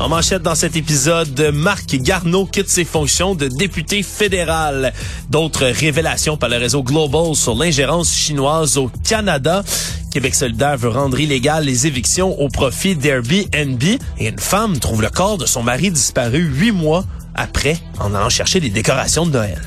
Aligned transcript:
En 0.00 0.08
manchette 0.08 0.42
dans 0.42 0.54
cet 0.54 0.76
épisode, 0.76 1.50
Marc 1.52 1.94
Garneau 1.96 2.46
quitte 2.46 2.70
ses 2.70 2.86
fonctions 2.86 3.34
de 3.34 3.48
député 3.48 4.02
fédéral. 4.02 4.94
D'autres 5.28 5.66
révélations 5.66 6.38
par 6.38 6.48
le 6.48 6.56
réseau 6.56 6.82
Global 6.82 7.34
sur 7.34 7.54
l'ingérence 7.54 8.10
chinoise 8.10 8.78
au 8.78 8.90
Canada. 9.04 9.62
Québec 10.10 10.34
solidaire 10.34 10.78
veut 10.78 10.88
rendre 10.88 11.20
illégales 11.20 11.64
les 11.64 11.86
évictions 11.86 12.40
au 12.40 12.48
profit 12.48 12.96
d'Airbnb. 12.96 13.82
Et 14.18 14.28
une 14.28 14.38
femme 14.38 14.78
trouve 14.78 15.02
le 15.02 15.10
corps 15.10 15.36
de 15.36 15.44
son 15.44 15.62
mari 15.62 15.90
disparu 15.90 16.44
huit 16.44 16.72
mois 16.72 17.04
après 17.34 17.76
en 17.98 18.14
allant 18.14 18.30
chercher 18.30 18.60
des 18.60 18.70
décorations 18.70 19.26
de 19.26 19.32
Noël. 19.32 19.60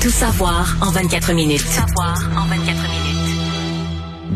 Tout 0.00 0.10
savoir 0.10 0.74
en 0.80 0.90
24 0.90 1.34
minutes. 1.34 1.60
Tout 1.60 1.68
savoir 1.68 2.18
en 2.34 2.46
24 2.46 2.66
minutes. 2.66 2.77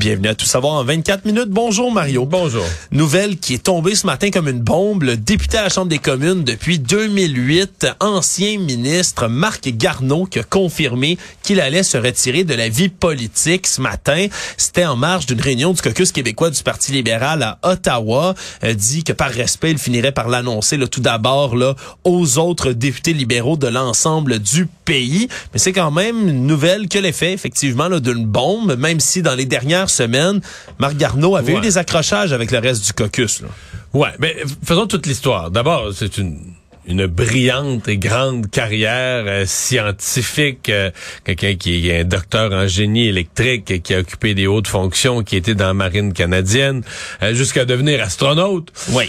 Bienvenue 0.02 0.30
à 0.30 0.34
Tout 0.34 0.46
savoir 0.46 0.72
en 0.72 0.82
24 0.82 1.26
minutes. 1.26 1.50
Bonjour 1.50 1.92
Mario. 1.92 2.26
Bonjour. 2.26 2.64
Nouvelle 2.90 3.38
qui 3.38 3.54
est 3.54 3.62
tombée 3.62 3.94
ce 3.94 4.04
matin 4.04 4.30
comme 4.32 4.48
une 4.48 4.58
bombe. 4.58 5.04
Le 5.04 5.16
député 5.16 5.58
à 5.58 5.62
la 5.62 5.68
Chambre 5.68 5.86
des 5.86 6.00
communes 6.00 6.42
depuis 6.42 6.80
2008, 6.80 7.86
ancien 8.00 8.58
ministre 8.58 9.28
Marc 9.28 9.68
Garneau, 9.68 10.24
qui 10.26 10.40
a 10.40 10.42
confirmé 10.42 11.18
qu'il 11.44 11.60
allait 11.60 11.84
se 11.84 11.96
retirer 11.96 12.42
de 12.42 12.52
la 12.52 12.68
vie 12.68 12.88
politique 12.88 13.68
ce 13.68 13.80
matin. 13.80 14.26
C'était 14.56 14.86
en 14.86 14.96
marge 14.96 15.26
d'une 15.26 15.40
réunion 15.40 15.72
du 15.72 15.80
caucus 15.80 16.10
québécois 16.10 16.50
du 16.50 16.64
Parti 16.64 16.90
libéral 16.90 17.44
à 17.44 17.60
Ottawa. 17.62 18.34
Euh, 18.64 18.74
dit 18.74 19.04
que 19.04 19.12
par 19.12 19.30
respect, 19.30 19.70
il 19.70 19.78
finirait 19.78 20.10
par 20.10 20.28
l'annoncer 20.28 20.80
tout 20.88 21.00
d'abord 21.00 21.54
là 21.54 21.76
aux 22.02 22.38
autres 22.38 22.72
députés 22.72 23.12
libéraux 23.12 23.56
de 23.56 23.68
l'ensemble 23.68 24.40
du 24.40 24.66
pays. 24.84 25.28
Mais 25.52 25.60
c'est 25.60 25.72
quand 25.72 25.92
même 25.92 26.28
une 26.28 26.44
nouvelle 26.48 26.88
que 26.88 26.98
l'effet 26.98 27.32
effectivement 27.32 27.88
d'une 28.00 28.26
bombe, 28.26 28.74
même 28.76 28.98
si 28.98 29.22
dans 29.22 29.36
les 29.36 29.46
dernières 29.46 29.91
semaine, 29.92 30.40
Marc 30.78 30.96
Garneau 30.96 31.36
avait 31.36 31.54
eu 31.54 31.60
des 31.60 31.78
accrochages 31.78 32.32
avec 32.32 32.50
le 32.50 32.58
reste 32.58 32.84
du 32.86 32.92
caucus. 32.92 33.42
Là. 33.42 33.48
Ouais, 33.92 34.10
mais 34.18 34.36
faisons 34.64 34.86
toute 34.86 35.06
l'histoire. 35.06 35.50
D'abord, 35.50 35.92
c'est 35.94 36.18
une 36.18 36.38
une 36.86 37.06
brillante 37.06 37.86
et 37.88 37.96
grande 37.96 38.50
carrière 38.50 39.24
euh, 39.26 39.44
scientifique, 39.46 40.68
euh, 40.68 40.90
quelqu'un 41.24 41.54
qui 41.54 41.88
est 41.88 42.00
un 42.00 42.04
docteur 42.04 42.52
en 42.52 42.66
génie 42.66 43.08
électrique, 43.08 43.82
qui 43.82 43.94
a 43.94 44.00
occupé 44.00 44.34
des 44.34 44.46
hautes 44.46 44.66
fonctions, 44.66 45.22
qui 45.22 45.36
était 45.36 45.54
dans 45.54 45.68
la 45.68 45.74
marine 45.74 46.12
canadienne, 46.12 46.82
euh, 47.22 47.34
jusqu'à 47.34 47.64
devenir 47.64 48.02
astronaute, 48.02 48.72
oui. 48.90 49.04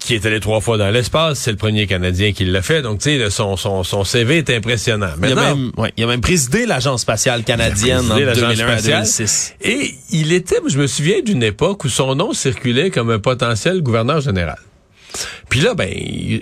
qui 0.00 0.14
est 0.14 0.26
allé 0.26 0.40
trois 0.40 0.60
fois 0.60 0.76
dans 0.76 0.90
l'espace. 0.90 1.38
C'est 1.38 1.52
le 1.52 1.56
premier 1.56 1.86
Canadien 1.86 2.32
qui 2.32 2.44
l'a 2.44 2.62
fait. 2.62 2.82
Donc, 2.82 2.98
tu 3.00 3.18
sais, 3.18 3.30
son, 3.30 3.56
son, 3.56 3.84
son 3.84 4.04
CV 4.04 4.38
est 4.38 4.50
impressionnant. 4.50 5.10
il, 5.22 5.32
a 5.32 5.34
même, 5.34 5.70
ouais, 5.76 5.92
il 5.96 6.04
a 6.04 6.06
même 6.06 6.20
présidé 6.20 6.66
l'Agence 6.66 7.02
spatiale 7.02 7.44
canadienne 7.44 8.10
en 8.10 8.16
2001 8.16 8.76
2006. 8.82 9.54
Et 9.62 9.94
il 10.10 10.32
était, 10.32 10.56
je 10.68 10.78
me 10.78 10.86
souviens 10.86 11.20
d'une 11.24 11.42
époque 11.42 11.84
où 11.84 11.88
son 11.88 12.14
nom 12.14 12.32
circulait 12.32 12.90
comme 12.90 13.10
un 13.10 13.18
potentiel 13.18 13.82
gouverneur 13.82 14.20
général. 14.20 14.58
Puis 15.52 15.60
là, 15.60 15.74
ben, 15.74 15.86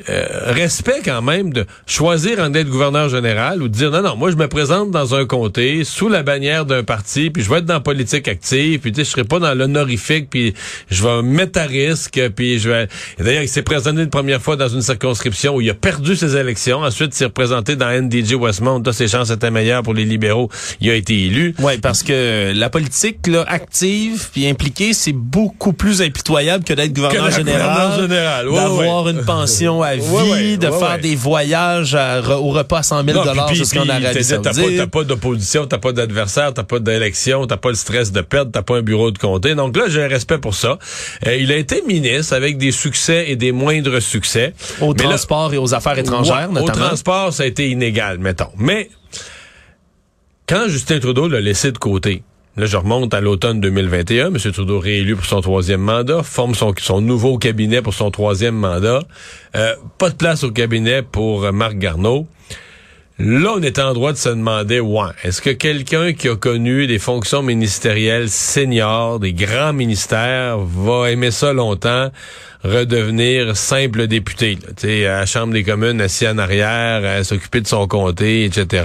euh, 0.09 0.25
respect 0.53 1.01
quand 1.05 1.21
même 1.21 1.53
de 1.53 1.67
choisir 1.85 2.39
en 2.39 2.55
être 2.55 2.69
gouverneur 2.69 3.09
général 3.09 3.61
ou 3.61 3.67
de 3.67 3.75
dire 3.75 3.91
non, 3.91 4.03
non, 4.03 4.15
moi 4.15 4.31
je 4.31 4.37
me 4.37 4.47
présente 4.47 4.93
dans 4.93 5.17
un 5.17 5.25
comté 5.25 5.83
sous 5.83 6.09
la 6.09 6.23
bannière 6.23 6.65
d'un 6.65 6.85
parti, 6.85 7.31
puis 7.31 7.43
je 7.43 7.51
vais 7.51 7.59
être 7.59 7.65
dans 7.65 7.75
la 7.75 7.81
politique 7.81 8.29
active, 8.29 8.79
puis 8.79 8.93
tu 8.93 9.01
sais, 9.01 9.05
je 9.05 9.11
serai 9.11 9.25
pas 9.25 9.41
dans 9.41 9.53
l'honorifique, 9.53 10.31
puis 10.31 10.55
je 10.89 11.03
vais 11.03 11.23
me 11.23 11.23
mettre 11.23 11.59
à 11.59 11.65
risque, 11.65 12.21
puis 12.37 12.61
je 12.61 12.71
vais. 12.71 12.87
D'ailleurs, 13.19 13.43
il 13.43 13.49
s'est 13.49 13.65
présenté 13.65 14.01
une 14.01 14.11
première 14.11 14.41
fois 14.41 14.55
dans 14.55 14.69
une 14.69 14.81
circonscription 14.81 15.57
où 15.57 15.61
il 15.61 15.69
a 15.69 15.75
perdu 15.75 16.15
ses 16.15 16.37
élections. 16.37 16.79
Ensuite, 16.79 17.13
il 17.13 17.17
s'est 17.17 17.25
représenté 17.25 17.75
dans 17.75 17.91
NDG 17.91 18.37
Westmount. 18.37 18.81
Là, 18.87 18.93
ses 18.93 19.09
chances 19.09 19.31
étaient 19.31 19.51
meilleures 19.51 19.83
pour 19.83 19.95
les 19.95 20.05
libéraux. 20.05 20.51
Il 20.81 20.89
a 20.89 20.95
été 20.95 21.15
élu. 21.25 21.57
Oui, 21.59 21.79
parce 21.79 22.05
que 22.05 22.53
la 22.55 22.71
politique 22.71 23.27
là, 23.27 23.45
active 23.49 24.29
puis 24.33 24.47
impliquée, 24.47 24.93
c'est 24.93 25.15
beaucoup 25.15 25.73
plus 25.73 26.01
impitoyable 26.01 26.63
que 26.63 26.75
d'être 26.75 26.93
gouverneur 26.93 27.33
général. 27.33 28.01
général 28.01 28.47
d'avoir 29.03 29.09
une 29.09 29.25
pension 29.25 29.83
à 29.83 29.97
vie, 29.97 30.59
de 30.59 30.71
faire 30.71 30.99
des 30.99 31.17
voyages 31.17 31.95
au 31.95 32.51
repas 32.51 32.79
à 32.79 32.83
100 32.83 33.05
000 33.05 33.25
dollars 33.25 33.55
jusqu'en 33.55 33.89
Arabie 33.89 34.25
Saoudite. 34.25 34.77
T'as 34.77 34.87
pas, 34.87 35.05
d'opposition, 35.05 35.67
t'as 35.67 35.79
pas 35.79 35.93
d'adversaire, 35.93 36.53
t'as 36.55 36.63
pas 36.63 36.79
d'élection, 36.79 37.47
t'as 37.47 37.57
pas 37.57 37.71
le 37.71 37.75
stress 37.75 38.13
de 38.13 38.21
perdre, 38.21 38.51
t'as 38.53 38.63
pas 38.63 38.77
un 38.77 38.83
bureau 38.83 39.11
de 39.11 39.19
comté. 39.19 39.55
Donc 39.55 39.77
là, 39.77 39.85
j'ai 39.89 40.03
un 40.03 40.09
respect 40.09 40.39
pour 40.39 40.55
ça. 40.55 40.79
Euh, 41.27 41.37
il 41.37 41.53
a 41.53 41.57
été 41.57 41.83
ministre 41.87 42.35
avec 42.35 42.59
des 42.59 42.73
succès 42.73 43.31
et 43.31 43.37
des 43.37 43.53
moindres 43.53 44.01
succès. 44.01 44.55
Au 44.81 44.95
transport 44.95 45.55
et 45.55 45.59
aux 45.59 45.75
affaires 45.75 45.99
étrangères, 45.99 46.51
notamment. 46.51 46.85
Au 46.85 46.87
transport, 46.89 47.33
ça 47.33 47.45
a 47.45 47.47
été 47.47 47.69
inégal, 47.69 48.19
mettons. 48.19 48.51
Mais 48.57 48.91
quand 50.49 50.69
Justin 50.69 50.99
Trudeau 50.99 51.29
l'a 51.29 51.41
laissé 51.41 51.73
de 51.73 51.79
côté, 51.79 52.23
Là, 52.61 52.67
je 52.67 52.77
remonte 52.77 53.15
à 53.15 53.23
l'automne 53.23 53.59
2021. 53.59 54.27
M. 54.27 54.37
Trudeau 54.53 54.81
réélu 54.81 55.17
pour 55.17 55.25
son 55.25 55.41
troisième 55.41 55.81
mandat, 55.81 56.23
forme 56.23 56.55
son, 56.55 56.75
son 56.79 57.01
nouveau 57.01 57.39
cabinet 57.39 57.81
pour 57.81 57.95
son 57.95 58.11
troisième 58.11 58.55
mandat. 58.55 59.01
Euh, 59.57 59.75
pas 59.97 60.11
de 60.11 60.15
place 60.15 60.45
au 60.45 60.51
cabinet 60.51 61.01
pour 61.01 61.51
Marc 61.55 61.79
Garneau. 61.79 62.27
Là, 63.23 63.55
on 63.57 63.63
est 63.63 63.79
en 63.79 63.93
droit 63.93 64.13
de 64.13 64.17
se 64.17 64.31
demander, 64.31 64.81
ouais, 64.81 65.11
est-ce 65.25 65.43
que 65.43 65.51
quelqu'un 65.51 66.15
qui 66.15 66.27
a 66.29 66.37
connu 66.37 66.87
des 66.87 66.99
fonctions 66.99 67.43
ministérielles 67.43 68.31
seniors, 68.31 69.21
des 69.21 69.35
grands 69.35 69.75
ministères, 69.75 70.59
va 70.59 71.11
aimer 71.11 71.31
ça 71.31 71.53
longtemps, 71.53 72.11
redevenir 72.65 73.59
simple 73.59 74.07
député, 74.07 74.59
sais, 74.79 75.05
à 75.05 75.21
la 75.21 75.27
Chambre 75.27 75.53
des 75.53 75.65
communes, 75.65 76.01
assis 76.01 76.27
en 76.27 76.39
arrière, 76.39 77.05
à 77.05 77.23
s'occuper 77.23 77.61
de 77.61 77.67
son 77.67 77.87
comté, 77.87 78.47
etc. 78.47 78.85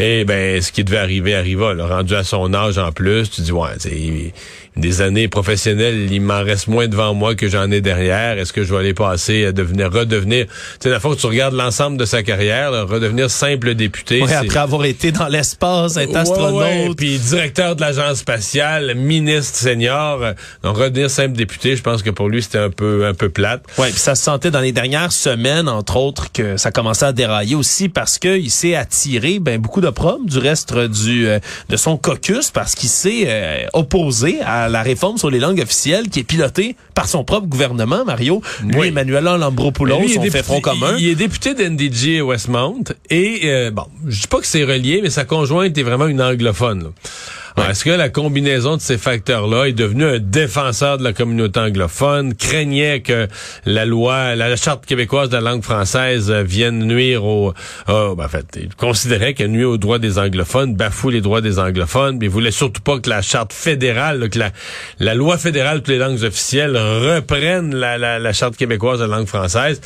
Et 0.00 0.24
ben, 0.24 0.62
ce 0.62 0.70
qui 0.70 0.84
devait 0.84 0.98
arriver 0.98 1.34
arriva. 1.34 1.74
Là, 1.74 1.86
rendu 1.86 2.14
à 2.14 2.22
son 2.22 2.54
âge 2.54 2.78
en 2.78 2.92
plus, 2.92 3.28
tu 3.30 3.40
dis, 3.40 3.52
ouais, 3.52 3.76
des 4.78 5.02
années 5.02 5.28
professionnelles, 5.28 6.10
il 6.10 6.20
m'en 6.20 6.42
reste 6.42 6.68
moins 6.68 6.86
devant 6.86 7.12
moi 7.12 7.34
que 7.34 7.48
j'en 7.48 7.70
ai 7.70 7.80
derrière. 7.80 8.38
Est-ce 8.38 8.52
que 8.52 8.62
je 8.62 8.72
vais 8.72 8.80
aller 8.80 8.94
passer 8.94 9.46
à 9.46 9.52
devenir, 9.52 9.92
redevenir, 9.92 10.46
tu 10.46 10.52
sais, 10.80 10.90
la 10.90 11.00
fois 11.00 11.14
que 11.14 11.20
tu 11.20 11.26
regardes 11.26 11.54
l'ensemble 11.54 11.96
de 11.96 12.04
sa 12.04 12.22
carrière, 12.22 12.70
redevenir 12.88 13.30
simple 13.30 13.74
député. 13.74 14.22
après 14.22 14.58
avoir 14.58 14.84
été 14.84 15.12
dans 15.12 15.28
l'espace, 15.28 15.96
être 15.96 16.16
astronaute. 16.16 16.96
puis 16.96 17.18
directeur 17.18 17.76
de 17.76 17.80
l'agence 17.80 18.18
spatiale, 18.18 18.94
ministre 18.94 19.58
senior, 19.58 20.20
donc 20.62 20.76
redevenir 20.76 21.10
simple 21.10 21.36
député, 21.36 21.76
je 21.76 21.82
pense 21.82 22.02
que 22.02 22.10
pour 22.10 22.28
lui 22.28 22.42
c'était 22.42 22.58
un 22.58 22.70
peu 22.70 23.06
un 23.06 23.14
peu 23.14 23.28
plate. 23.28 23.64
Ouais, 23.78 23.90
puis 23.90 23.98
ça 23.98 24.14
se 24.14 24.22
sentait 24.22 24.50
dans 24.50 24.60
les 24.60 24.72
dernières 24.72 25.12
semaines, 25.12 25.68
entre 25.68 25.96
autres, 25.96 26.30
que 26.32 26.56
ça 26.56 26.70
commençait 26.70 27.06
à 27.06 27.12
dérailler 27.12 27.54
aussi 27.56 27.88
parce 27.88 28.18
que 28.18 28.38
il 28.38 28.50
s'est 28.50 28.74
attiré 28.74 29.38
ben 29.40 29.60
beaucoup 29.60 29.80
de 29.80 29.90
prom 29.90 30.26
du 30.26 30.38
reste 30.38 30.74
du 30.76 31.26
euh, 31.26 31.38
de 31.68 31.76
son 31.76 31.96
caucus 31.96 32.50
parce 32.50 32.74
qu'il 32.74 32.88
s'est 32.88 33.24
euh, 33.26 33.66
opposé 33.72 34.40
à 34.44 34.67
la 34.68 34.82
réforme 34.82 35.18
sur 35.18 35.30
les 35.30 35.38
langues 35.38 35.60
officielles 35.60 36.08
qui 36.08 36.20
est 36.20 36.24
pilotée 36.24 36.76
par 36.94 37.08
son 37.08 37.24
propre 37.24 37.46
gouvernement, 37.46 38.04
Mario. 38.04 38.42
Lui, 38.64 38.88
Emmanuel 38.88 39.24
Lambropoulos, 39.24 39.96
on 40.18 40.22
fait 40.30 40.42
front 40.42 40.60
commun. 40.60 40.96
Il 40.98 41.08
est 41.08 41.14
député 41.14 41.54
d'NDG 41.54 42.20
Westmount 42.22 42.84
et, 43.10 43.40
euh, 43.44 43.70
bon, 43.70 43.84
je 44.06 44.20
dis 44.22 44.26
pas 44.26 44.40
que 44.40 44.46
c'est 44.46 44.64
relié, 44.64 45.00
mais 45.02 45.10
sa 45.10 45.24
conjointe 45.24 45.76
est 45.76 45.82
vraiment 45.82 46.06
une 46.06 46.22
anglophone. 46.22 46.84
Là. 46.84 46.90
Est-ce 47.56 47.84
que 47.84 47.90
la 47.90 48.08
combinaison 48.08 48.76
de 48.76 48.80
ces 48.80 48.98
facteurs-là 48.98 49.66
est 49.66 49.72
devenu 49.72 50.04
un 50.04 50.18
défenseur 50.18 50.98
de 50.98 51.04
la 51.04 51.12
communauté 51.12 51.60
anglophone, 51.60 52.34
craignait 52.34 53.00
que 53.00 53.28
la 53.66 53.84
loi, 53.84 54.36
la 54.36 54.56
charte 54.56 54.86
québécoise 54.86 55.28
de 55.28 55.34
la 55.34 55.40
langue 55.40 55.62
française 55.62 56.30
vienne 56.30 56.84
nuire 56.84 57.24
au, 57.24 57.52
ben, 57.86 58.16
en 58.18 58.28
fait, 58.28 58.46
il 58.60 58.74
considérait 58.74 59.34
qu'elle 59.34 59.50
nuit 59.50 59.64
aux 59.64 59.76
droits 59.76 59.98
des 59.98 60.18
anglophones, 60.18 60.74
bafoue 60.74 61.10
les 61.10 61.20
droits 61.20 61.40
des 61.40 61.58
anglophones, 61.58 62.18
mais 62.18 62.26
il 62.26 62.30
voulait 62.30 62.50
surtout 62.50 62.82
pas 62.82 62.98
que 62.98 63.10
la 63.10 63.22
charte 63.22 63.52
fédérale, 63.52 64.30
que 64.30 64.38
la, 64.98 65.14
loi 65.14 65.38
fédérale 65.38 65.82
pour 65.82 65.92
les 65.92 65.98
langues 65.98 66.22
officielles 66.22 66.76
reprenne 66.76 67.74
la 67.74 68.32
charte 68.32 68.56
québécoise 68.56 69.00
de 69.00 69.04
la 69.04 69.16
langue 69.16 69.26
française. 69.26 69.80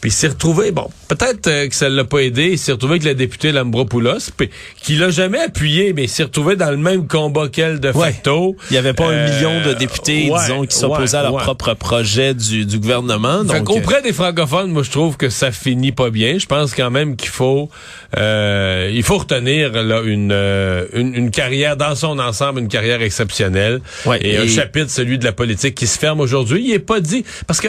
Puis 0.00 0.08
il 0.10 0.12
s'est 0.14 0.28
retrouvé, 0.28 0.70
bon, 0.70 0.88
peut-être 1.08 1.46
euh, 1.48 1.68
que 1.68 1.74
ça 1.74 1.88
l'a 1.90 2.04
pas 2.04 2.20
aidé, 2.20 2.52
il 2.52 2.58
s'est 2.58 2.72
retrouvé 2.72 2.92
avec 2.92 3.04
la 3.04 3.12
députée 3.12 3.52
Lambropoulos, 3.52 4.30
puis 4.34 4.48
qui 4.82 4.96
l'a 4.96 5.10
jamais 5.10 5.40
appuyé, 5.40 5.92
mais 5.92 6.04
il 6.04 6.08
s'est 6.08 6.22
retrouvé 6.22 6.56
dans 6.56 6.70
le 6.70 6.78
même 6.78 7.06
combat 7.06 7.48
qu'elle 7.48 7.80
de 7.80 7.92
facto. 7.92 8.56
Il 8.70 8.74
y 8.74 8.78
avait 8.78 8.94
pas 8.94 9.08
un 9.08 9.12
Euh, 9.12 9.34
million 9.34 9.60
de 9.68 9.74
députés, 9.74 10.30
ouais, 10.30 10.40
disons, 10.40 10.64
qui 10.64 10.74
s'opposaient 10.76 11.18
à 11.18 11.22
leur 11.24 11.36
propre 11.36 11.74
projet 11.74 12.32
du, 12.32 12.64
du 12.64 12.78
gouvernement. 12.78 13.42
Fait 13.46 13.58
Donc, 13.58 13.64
qu'auprès 13.66 14.00
des 14.00 14.14
francophones, 14.14 14.70
moi 14.70 14.82
je 14.84 14.90
trouve 14.90 15.18
que 15.18 15.28
ça 15.28 15.52
finit 15.52 15.92
pas 15.92 16.08
bien. 16.08 16.38
Je 16.38 16.46
pense 16.46 16.74
quand 16.74 16.90
même 16.90 17.16
qu'il 17.16 17.28
faut 17.28 17.68
euh, 18.16 18.90
il 18.92 19.02
faut 19.02 19.18
retenir 19.18 19.70
là 19.82 20.00
une, 20.02 20.32
euh, 20.32 20.86
une 20.94 21.14
une 21.14 21.30
carrière 21.30 21.76
dans 21.76 21.94
son 21.94 22.18
ensemble, 22.18 22.60
une 22.60 22.68
carrière 22.68 23.02
exceptionnelle. 23.02 23.80
Ouais, 24.06 24.18
et, 24.22 24.38
un 24.38 24.44
et- 24.44 24.48
chapitre, 24.48 24.90
celui 24.90 25.18
de 25.18 25.24
la 25.24 25.32
politique, 25.32 25.74
qui 25.74 25.86
se 25.86 25.98
ferme 25.98 26.20
aujourd'hui. 26.20 26.62
Il 26.66 26.72
est 26.72 26.78
pas 26.78 27.00
dit 27.00 27.24
parce 27.46 27.60
que 27.60 27.68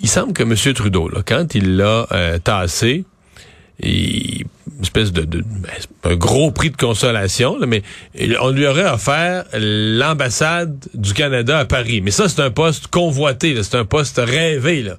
il 0.00 0.08
semble 0.08 0.32
que 0.32 0.42
M. 0.42 0.74
Trudeau, 0.74 1.08
là, 1.08 1.22
quand 1.24 1.54
il 1.54 1.76
l'a 1.76 2.06
euh, 2.12 2.38
tassé, 2.38 3.04
une 3.82 4.44
espèce 4.82 5.12
de, 5.12 5.22
de 5.22 5.44
un 6.04 6.16
gros 6.16 6.50
prix 6.50 6.70
de 6.70 6.76
consolation, 6.76 7.58
là, 7.58 7.66
mais 7.66 7.82
on 8.40 8.50
lui 8.50 8.66
aurait 8.66 8.88
offert 8.88 9.44
l'ambassade 9.54 10.86
du 10.94 11.12
Canada 11.12 11.58
à 11.58 11.64
Paris. 11.64 12.00
Mais 12.00 12.10
ça, 12.10 12.28
c'est 12.28 12.42
un 12.42 12.50
poste 12.50 12.88
convoité, 12.88 13.60
c'est 13.62 13.76
un 13.76 13.84
poste 13.84 14.20
rêvé. 14.22 14.82
Là. 14.82 14.96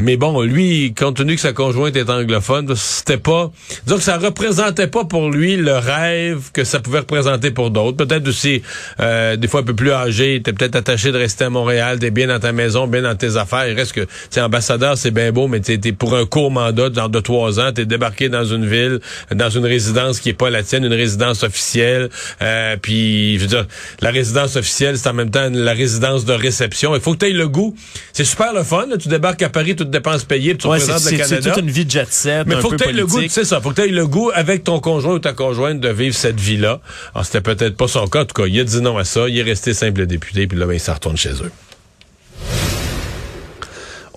Mais 0.00 0.16
bon, 0.16 0.42
lui, 0.42 0.94
compte 0.94 1.16
tenu 1.16 1.34
que 1.34 1.40
sa 1.40 1.52
conjointe 1.52 1.96
est 1.96 2.08
anglophone, 2.08 2.72
c'était 2.76 3.16
pas... 3.16 3.50
Disons 3.84 3.96
que 3.96 4.04
ça 4.04 4.16
représentait 4.16 4.86
pas 4.86 5.04
pour 5.04 5.28
lui 5.28 5.56
le 5.56 5.76
rêve 5.76 6.50
que 6.52 6.62
ça 6.62 6.78
pouvait 6.78 7.00
représenter 7.00 7.50
pour 7.50 7.72
d'autres. 7.72 7.96
Peut-être 7.96 8.28
aussi, 8.28 8.62
euh, 9.00 9.34
des 9.34 9.48
fois 9.48 9.60
un 9.60 9.64
peu 9.64 9.74
plus 9.74 9.90
âgé, 9.90 10.40
t'es 10.40 10.52
peut-être 10.52 10.76
attaché 10.76 11.10
de 11.10 11.18
rester 11.18 11.46
à 11.46 11.50
Montréal, 11.50 11.98
t'es 11.98 12.12
bien 12.12 12.28
dans 12.28 12.38
ta 12.38 12.52
maison, 12.52 12.86
bien 12.86 13.02
dans 13.02 13.16
tes 13.16 13.36
affaires. 13.36 13.68
Il 13.68 13.74
reste 13.74 13.92
que, 13.92 14.06
tu 14.30 14.40
ambassadeur, 14.40 14.96
c'est 14.96 15.10
bien 15.10 15.32
beau, 15.32 15.48
mais 15.48 15.58
t'es 15.58 15.78
t'es 15.78 15.90
pour 15.90 16.14
un 16.14 16.26
court 16.26 16.52
mandat, 16.52 16.92
genre 16.92 17.08
de 17.08 17.20
trois 17.20 17.58
ans, 17.58 17.72
t'es 17.72 17.84
débarqué 17.84 18.28
dans 18.28 18.44
une 18.44 18.66
ville, 18.66 19.00
dans 19.34 19.50
une 19.50 19.66
résidence 19.66 20.20
qui 20.20 20.28
est 20.28 20.34
pas 20.34 20.48
la 20.48 20.62
tienne, 20.62 20.84
une 20.84 20.92
résidence 20.92 21.42
officielle. 21.42 22.08
Euh, 22.40 22.76
puis, 22.80 23.34
je 23.36 23.40
veux 23.40 23.48
dire, 23.48 23.66
la 24.00 24.10
résidence 24.10 24.54
officielle, 24.54 24.96
c'est 24.96 25.08
en 25.08 25.14
même 25.14 25.30
temps 25.30 25.48
la 25.50 25.72
résidence 25.72 26.24
de 26.24 26.34
réception. 26.34 26.94
Il 26.94 27.00
faut 27.00 27.14
que 27.14 27.18
tu 27.18 27.26
aies 27.26 27.32
le 27.32 27.48
goût. 27.48 27.74
C'est 28.12 28.24
super 28.24 28.52
le 28.54 28.62
fun. 28.62 28.86
là. 28.88 28.96
Tu 28.96 29.08
débarques 29.08 29.42
à 29.42 29.48
Paris, 29.48 29.74
toutes 29.88 29.92
dépenses 29.92 30.24
payées, 30.24 30.50
puis 30.54 30.58
tu 30.62 30.66
ouais, 30.68 30.78
représentes 30.78 31.04
le 31.04 31.10
c'est- 31.10 31.22
c'est 31.24 31.28
Canada. 31.36 31.50
toute 31.52 31.62
une 31.64 31.70
vie 31.70 31.84
de 31.84 31.90
jet 31.90 32.12
set, 32.12 32.46
Mais 32.46 32.54
un 32.56 32.60
faut 32.60 32.70
peu 32.70 32.76
que 32.76 32.82
tu 32.84 32.88
aies 32.90 32.92
le 32.92 33.06
goût, 33.06 33.20
c'est 33.28 33.44
ça, 33.44 33.60
faut 33.60 33.70
que 33.70 33.76
tu 33.76 33.82
aies 33.82 33.88
le 33.88 34.06
goût 34.06 34.30
avec 34.34 34.64
ton 34.64 34.80
conjoint 34.80 35.14
ou 35.14 35.18
ta 35.18 35.32
conjointe 35.32 35.80
de 35.80 35.88
vivre 35.88 36.14
cette 36.14 36.38
vie-là. 36.40 36.80
Alors, 37.14 37.24
c'était 37.26 37.40
peut-être 37.40 37.76
pas 37.76 37.88
son 37.88 38.06
cas. 38.06 38.22
En 38.22 38.24
tout 38.24 38.34
cas, 38.42 38.46
il 38.48 38.58
a 38.60 38.64
dit 38.64 38.80
non 38.80 38.98
à 38.98 39.04
ça. 39.04 39.28
Il 39.28 39.38
est 39.38 39.42
resté 39.42 39.74
simple 39.74 40.06
député, 40.06 40.46
puis 40.46 40.58
là, 40.58 40.66
ben, 40.66 40.74
il 40.74 40.80
s'en 40.80 40.94
retourne 40.94 41.16
chez 41.16 41.30
eux. 41.30 41.50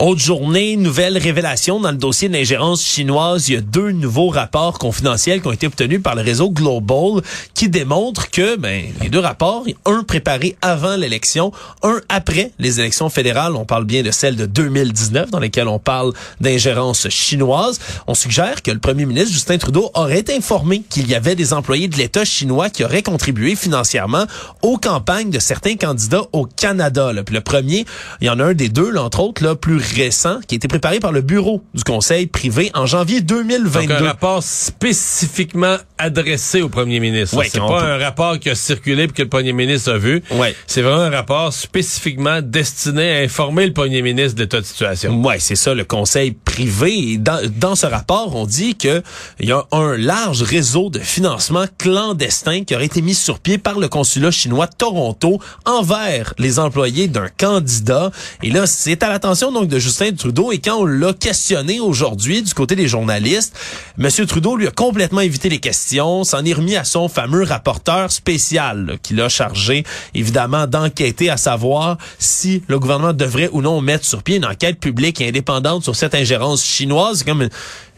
Autre 0.02 0.20
journée, 0.20 0.78
nouvelle 0.78 1.16
révélation 1.16 1.80
dans 1.80 1.92
le 1.92 1.98
dossier 1.98 2.28
d'ingérence 2.28 2.84
chinoise. 2.84 3.50
Il 3.50 3.54
y 3.54 3.58
a 3.58 3.62
deux 3.62 3.92
nouveaux 3.92 4.30
rapports 4.30 4.80
confidentiels 4.80 5.44
qui 5.44 5.48
ont 5.48 5.52
été 5.52 5.68
obtenus 5.68 6.02
par 6.02 6.16
le 6.16 6.24
réseau 6.24 6.50
Global 6.50 7.22
qui 7.54 7.70
démontrent 7.70 8.32
que 8.32 8.56
ben, 8.56 8.86
les 9.00 9.10
deux 9.10 9.20
rapports, 9.20 9.64
un 9.86 10.02
préparé 10.02 10.58
avant 10.64 10.96
l'élection, 10.96 11.52
un 11.84 12.02
après 12.10 12.52
les 12.58 12.80
élections 12.80 13.12
fédérales, 13.12 13.56
on 13.56 13.64
parle 13.66 13.86
bien 13.86 14.02
de 14.02 14.10
celle 14.10 14.36
de 14.36 14.48
2019 14.48 15.30
dans 15.30 15.38
lesquelles 15.38 15.68
on 15.68 15.78
parle 15.78 16.14
d'ingérence 16.40 17.08
chinoise, 17.10 17.80
on 18.08 18.16
suggère 18.16 18.64
que 18.64 18.72
le 18.72 18.80
premier 18.80 19.06
ministre 19.06 19.32
Justin 19.32 19.60
Trudeau 19.60 19.92
aurait 19.94 20.26
informé 20.36 20.82
qu'il 20.82 21.08
y 21.12 21.14
avait 21.14 21.36
des 21.36 21.54
employés 21.54 21.88
de 21.88 21.98
l'État 21.98 22.26
chinois 22.26 22.72
qui 22.72 22.84
auraient 22.84 23.04
contribué 23.04 23.56
financièrement 23.56 24.26
aux 24.64 24.80
campagnes 24.80 25.30
de 25.30 25.38
certains 25.38 25.76
candidats 25.76 26.24
au 26.34 26.48
Canada. 26.48 27.12
Le 27.14 27.42
premier, 27.42 27.86
il 28.20 28.26
y 28.26 28.32
en 28.32 28.40
a 28.40 28.46
un 28.46 28.54
des 28.56 28.70
deux, 28.70 28.90
là, 28.90 29.04
entre 29.04 29.20
autres, 29.20 29.44
là, 29.44 29.54
plus 29.54 29.91
récent, 29.94 30.40
qui 30.48 30.56
a 30.56 30.58
été 30.58 30.68
préparé 30.68 31.00
par 31.00 31.12
le 31.12 31.22
bureau 31.22 31.64
du 31.74 31.84
Conseil 31.84 32.28
privé 32.28 32.72
en 32.74 32.86
janvier 32.86 33.22
2022. 33.22 33.88
Donc, 33.94 34.02
un 34.02 34.06
rapport 34.08 34.42
spécifiquement 34.44 35.78
adressé 35.98 36.62
au 36.62 36.70
premier 36.70 37.00
ministre. 37.00 37.38
Ouais, 37.38 37.48
c'est 37.52 37.60
pas 37.60 37.68
peut- 37.68 37.86
un 37.86 37.98
rapport 37.98 38.40
qui 38.40 38.50
a 38.50 38.56
circulé 38.56 39.08
puis 39.08 39.16
que 39.18 39.22
le 39.24 39.30
premier 39.30 39.54
ministre 39.54 39.92
a 39.94 39.98
vu. 39.98 40.24
Ouais. 40.32 40.56
C'est 40.68 40.82
vraiment 40.82 41.02
un 41.04 41.10
rapport 41.10 41.54
spécifiquement 41.54 42.42
destiné 42.42 43.18
à 43.18 43.20
informer 43.22 43.68
le 43.68 43.74
premier 43.74 44.02
ministre 44.02 44.36
de 44.36 44.42
l'état 44.42 44.60
de 44.60 44.66
situation. 44.66 45.22
Ouais, 45.22 45.40
c'est 45.40 45.56
ça, 45.56 45.74
le 45.74 45.86
conseil 45.86 46.32
privé. 46.32 47.12
Et 47.14 47.18
dans, 47.18 47.40
dans 47.58 47.76
ce 47.76 47.86
rapport, 47.86 48.36
on 48.36 48.46
dit 48.46 48.76
que 48.76 49.02
il 49.40 49.48
y 49.50 49.52
a 49.52 49.64
un 49.72 49.96
large 49.98 50.42
réseau 50.42 50.90
de 50.90 51.00
financement 51.00 51.66
clandestin 51.78 52.64
qui 52.64 52.76
aurait 52.76 52.86
été 52.86 53.02
mis 53.02 53.16
sur 53.16 53.40
pied 53.40 53.58
par 53.58 53.80
le 53.80 53.88
consulat 53.88 54.32
chinois 54.32 54.66
de 54.68 54.76
Toronto 54.76 55.40
envers 55.66 56.34
les 56.38 56.60
employés 56.60 57.08
d'un 57.08 57.28
candidat. 57.38 58.12
Et 58.44 58.50
là, 58.50 58.66
c'est 58.68 59.04
à 59.04 59.10
l'attention 59.10 59.52
donc 59.52 59.68
de 59.68 59.80
Justin 59.82 60.14
Trudeau. 60.14 60.52
Et 60.52 60.60
quand 60.60 60.78
on 60.78 60.86
l'a 60.86 61.12
questionné 61.14 61.80
aujourd'hui 61.80 62.42
du 62.42 62.54
côté 62.54 62.76
des 62.76 62.88
journalistes, 62.88 63.58
Monsieur 63.98 64.26
Trudeau 64.26 64.56
lui 64.56 64.68
a 64.68 64.72
complètement 64.72 65.22
évité 65.22 65.50
les 65.50 65.60
questions, 65.60 66.24
s'en 66.24 66.46
est 66.46 66.54
remis 66.54 66.76
à 66.76 66.86
son 66.86 67.10
fameux 67.10 67.44
rapporteur 67.44 68.12
spécial 68.12 68.98
qui 69.04 69.14
l'a 69.14 69.28
chargé 69.28 69.84
évidemment 70.14 70.68
d'enquêter 70.68 71.30
à 71.30 71.38
savoir 71.38 71.98
si 72.20 72.64
le 72.68 72.80
gouvernement 72.80 73.14
devrait 73.14 73.50
ou 73.52 73.62
non 73.62 73.82
mettre 73.82 74.06
sur 74.06 74.24
pied 74.24 74.38
une 74.38 74.46
enquête 74.46 74.80
publique 74.80 75.20
et 75.20 75.28
indépendante 75.28 75.84
sur 75.84 75.96
cette 75.96 76.16
ingérence 76.16 76.64
chinoise. 76.64 77.24
Comme 77.24 77.50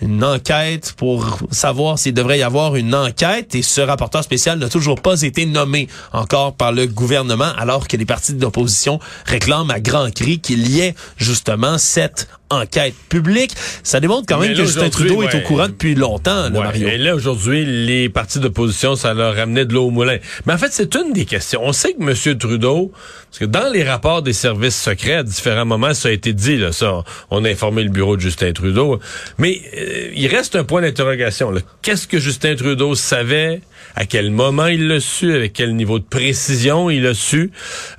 une, 0.01 0.23
enquête 0.23 0.93
pour 0.97 1.39
savoir 1.51 1.99
s'il 1.99 2.13
devrait 2.13 2.39
y 2.39 2.43
avoir 2.43 2.75
une 2.75 2.95
enquête. 2.95 3.55
Et 3.55 3.61
ce 3.61 3.81
rapporteur 3.81 4.23
spécial 4.23 4.59
n'a 4.59 4.69
toujours 4.69 5.01
pas 5.01 5.21
été 5.21 5.45
nommé 5.45 5.87
encore 6.11 6.53
par 6.53 6.71
le 6.71 6.87
gouvernement 6.87 7.51
alors 7.57 7.87
que 7.87 7.97
les 7.97 8.05
partis 8.05 8.33
d'opposition 8.33 8.99
réclament 9.25 9.71
à 9.71 9.79
grands 9.79 10.11
cris 10.11 10.39
qu'il 10.39 10.67
y 10.69 10.81
ait 10.81 10.95
justement 11.17 11.77
cette 11.77 12.27
enquête 12.61 12.93
publique. 13.09 13.51
Ça 13.83 13.99
démontre 13.99 14.25
quand 14.27 14.39
même 14.39 14.51
là, 14.51 14.57
que 14.57 14.63
Justin 14.63 14.89
Trudeau 14.89 15.23
est 15.23 15.35
au 15.35 15.41
courant 15.41 15.67
depuis 15.67 15.95
longtemps, 15.95 16.49
là, 16.49 16.49
Ouais, 16.49 16.63
Mario. 16.63 16.87
Et 16.87 16.97
là, 16.97 17.15
aujourd'hui, 17.15 17.65
les 17.65 18.09
partis 18.09 18.39
d'opposition, 18.39 18.95
ça 18.95 19.13
leur 19.13 19.35
ramenait 19.35 19.65
de 19.65 19.73
l'eau 19.73 19.85
au 19.85 19.91
moulin. 19.91 20.17
Mais 20.45 20.53
en 20.53 20.57
fait, 20.57 20.71
c'est 20.71 20.95
une 20.95 21.13
des 21.13 21.25
questions. 21.25 21.61
On 21.63 21.73
sait 21.73 21.93
que 21.93 22.01
M. 22.01 22.37
Trudeau, 22.37 22.91
parce 23.29 23.39
que 23.39 23.45
dans 23.45 23.71
les 23.71 23.83
rapports 23.83 24.21
des 24.21 24.33
services 24.33 24.79
secrets, 24.79 25.15
à 25.15 25.23
différents 25.23 25.65
moments, 25.65 25.93
ça 25.93 26.09
a 26.09 26.11
été 26.11 26.33
dit, 26.33 26.57
là, 26.57 26.71
ça, 26.71 27.03
on 27.31 27.43
a 27.45 27.49
informé 27.49 27.83
le 27.83 27.89
bureau 27.89 28.15
de 28.15 28.21
Justin 28.21 28.51
Trudeau. 28.53 28.99
Mais 29.37 29.61
euh, 29.77 30.11
il 30.15 30.27
reste 30.27 30.55
un 30.55 30.63
point 30.63 30.81
d'interrogation. 30.81 31.51
Qu'est-ce 31.81 32.07
que 32.07 32.19
Justin 32.19 32.55
Trudeau 32.55 32.95
savait? 32.95 33.61
À 33.95 34.05
quel 34.05 34.31
moment 34.31 34.67
il 34.67 34.87
l'a 34.87 34.99
su? 34.99 35.33
Avec 35.33 35.53
quel 35.53 35.75
niveau 35.75 35.99
de 35.99 36.03
précision 36.03 36.89
il 36.89 37.03
l'a 37.03 37.13
su? 37.13 37.51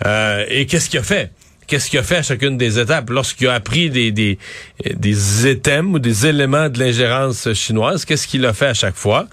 Euh, 0.07 0.45
et 0.49 0.67
qu'est-ce 0.67 0.91
qu'il 0.91 1.01
a 1.01 1.03
fait? 1.03 1.31
Qu'est-ce 1.67 1.91
qu'il 1.91 1.99
a 1.99 2.03
fait 2.03 2.17
à 2.17 2.23
chacune 2.23 2.57
des 2.57 2.79
étapes? 2.79 3.11
Lorsqu'il 3.11 3.49
a 3.49 3.55
appris 3.55 3.91
des, 3.91 4.13
des, 4.13 4.39
des 4.95 5.51
items 5.51 5.95
ou 5.95 5.99
des 5.99 6.27
éléments 6.27 6.69
de 6.69 6.79
l'ingérence 6.79 7.53
chinoise? 7.55 8.05
Qu'est-ce 8.05 8.27
qu'il 8.27 8.45
a 8.47 8.53
fait 8.53 8.67
à 8.67 8.75
chaque 8.75 8.97
fois? 8.97 9.27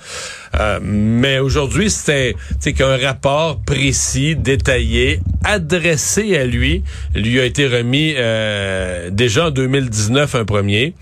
Euh, 0.60 0.80
mais 0.82 1.40
aujourd'hui, 1.40 1.90
c'était 1.90 2.36
c'est 2.60 2.74
qu'un 2.74 2.98
rapport 2.98 3.60
précis, 3.62 4.36
détaillé, 4.36 5.20
adressé 5.44 6.38
à 6.38 6.46
lui, 6.46 6.84
lui 7.16 7.40
a 7.40 7.46
été 7.46 7.68
remis 7.68 8.14
euh, 8.18 9.10
déjà 9.12 9.48
en 9.48 9.52
2019 9.52 10.36
un 10.36 10.46
premier. 10.46 10.94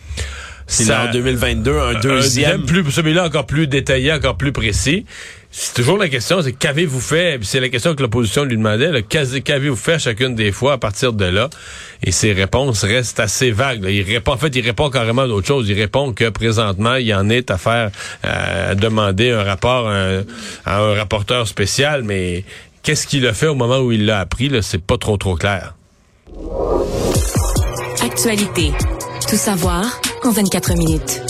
C'est 0.67 0.93
en 0.93 1.11
2022, 1.11 1.71
un 1.71 1.95
un 1.95 1.99
deuxième. 1.99 2.65
plus, 2.65 2.89
celui-là 2.91 3.25
encore 3.25 3.47
plus 3.47 3.65
détaillé, 3.65 4.13
encore 4.13 4.37
plus 4.37 4.51
précis. 4.51 5.05
C'est 5.51 5.73
toujours 5.73 5.97
la 5.97 6.09
question, 6.09 6.43
c'est 6.43 6.53
qu'avez-vous 6.53 6.99
fait? 6.99 7.39
C'est 7.41 7.59
la 7.59 7.69
question 7.69 7.95
que 7.95 8.03
l'opposition 8.03 8.43
lui 8.43 8.55
demandait. 8.55 9.01
Qu'avez-vous 9.01 9.75
fait 9.75 9.93
à 9.93 9.97
chacune 9.97 10.35
des 10.35 10.51
fois 10.51 10.73
à 10.73 10.77
partir 10.77 11.11
de 11.11 11.25
là? 11.25 11.49
Et 12.03 12.11
ses 12.11 12.33
réponses 12.33 12.83
restent 12.83 13.19
assez 13.19 13.49
vagues. 13.49 13.83
Il 13.89 14.03
répond, 14.03 14.33
en 14.33 14.37
fait, 14.37 14.55
il 14.55 14.63
répond 14.63 14.91
carrément 14.91 15.27
d'autre 15.27 15.47
chose. 15.47 15.67
Il 15.67 15.79
répond 15.79 16.13
que 16.13 16.29
présentement, 16.29 16.95
il 16.95 17.11
en 17.15 17.29
est 17.29 17.49
à 17.49 17.57
faire, 17.57 17.89
euh, 18.25 18.71
à 18.71 18.75
demander 18.75 19.31
un 19.31 19.43
rapport 19.43 19.87
à 19.87 19.95
un, 19.95 20.23
à 20.65 20.79
rapporteur 20.93 21.47
spécial, 21.47 22.03
mais 22.03 22.43
qu'est-ce 22.83 23.07
qu'il 23.07 23.25
a 23.25 23.33
fait 23.33 23.47
au 23.47 23.55
moment 23.55 23.79
où 23.79 23.91
il 23.91 24.05
l'a 24.05 24.19
appris? 24.19 24.51
C'est 24.61 24.83
pas 24.83 24.97
trop 24.99 25.17
trop 25.17 25.35
clair. 25.35 25.73
Actualité. 28.03 28.71
Tout 29.27 29.35
savoir 29.35 29.99
en 30.23 30.31
24 30.31 30.73
minutes. 30.75 31.21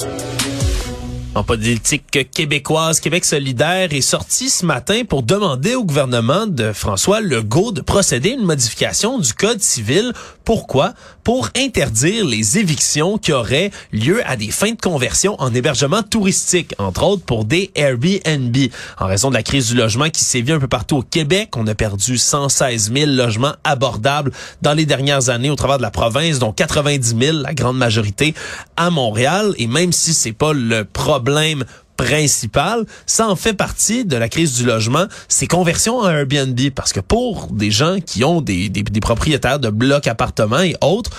Politique 1.44 2.32
québécoise, 2.32 3.00
Québec 3.00 3.26
solidaire 3.26 3.94
est 3.94 4.02
sorti 4.02 4.50
ce 4.50 4.66
matin 4.66 5.04
pour 5.08 5.24
demander 5.24 5.76
au 5.76 5.84
gouvernement 5.84 6.48
de 6.48 6.74
François 6.74 7.22
Legault 7.22 7.72
de 7.72 7.82
procéder 7.82 8.32
à 8.32 8.34
une 8.34 8.46
modification 8.46 9.20
du 9.20 9.34
Code 9.34 9.62
civil. 9.62 10.14
Pourquoi? 10.50 10.96
Pour 11.24 11.50
interdire 11.56 12.26
les 12.26 12.58
évictions 12.58 13.20
qui 13.20 13.34
auraient 13.34 13.70
lieu 13.92 14.28
à 14.28 14.36
des 14.36 14.50
fins 14.50 14.72
de 14.72 14.82
conversion 14.82 15.36
en 15.38 15.54
hébergement 15.54 16.02
touristique, 16.02 16.74
entre 16.80 17.04
autres 17.04 17.24
pour 17.24 17.46
des 17.46 17.70
Airbnb. 17.76 18.58
En 18.98 19.06
raison 19.06 19.30
de 19.30 19.36
la 19.36 19.44
crise 19.44 19.68
du 19.68 19.76
logement 19.76 20.10
qui 20.10 20.24
sévit 20.24 20.54
un 20.54 20.60
peu 20.60 20.68
partout 20.68 20.98
au 20.98 21.02
Québec, 21.04 21.56
on 21.56 21.68
a 21.68 21.76
perdu 21.76 22.18
116 22.18 22.92
000 22.92 23.12
logements 23.12 23.54
abordables 23.64 24.32
dans 24.64 24.74
les 24.74 24.88
dernières 24.88 25.30
années 25.30 25.52
au 25.52 25.56
travers 25.56 25.78
de 25.78 25.84
la 25.84 25.92
province, 25.92 26.40
dont 26.40 26.52
90 26.52 27.16
000, 27.16 27.38
la 27.44 27.54
grande 27.54 27.78
majorité, 27.78 28.34
à 28.76 28.90
Montréal. 28.90 29.54
Et 29.60 29.68
même 29.68 29.92
si 29.92 30.16
c'est 30.16 30.34
pas 30.34 30.54
le 30.54 30.84
problème 30.84 31.64
principal, 32.00 32.86
ça 33.06 33.28
en 33.28 33.36
fait 33.36 33.54
partie 33.54 34.06
de 34.06 34.16
la 34.16 34.30
crise 34.30 34.54
du 34.56 34.66
logement, 34.66 35.06
ces 35.28 35.48
conversions 35.48 35.98
en 35.98 36.10
Airbnb. 36.10 36.58
Parce 36.74 36.94
que 36.94 37.02
pour 37.02 37.48
des 37.52 37.72
gens 37.72 37.98
qui 38.00 38.24
ont 38.24 38.40
des, 38.40 38.70
des, 38.70 39.00
propriétaires 39.02 39.60
de 39.60 39.70
blocs 39.70 40.08
appartements 40.08 40.62
et 40.62 40.76
autres, 40.80 41.12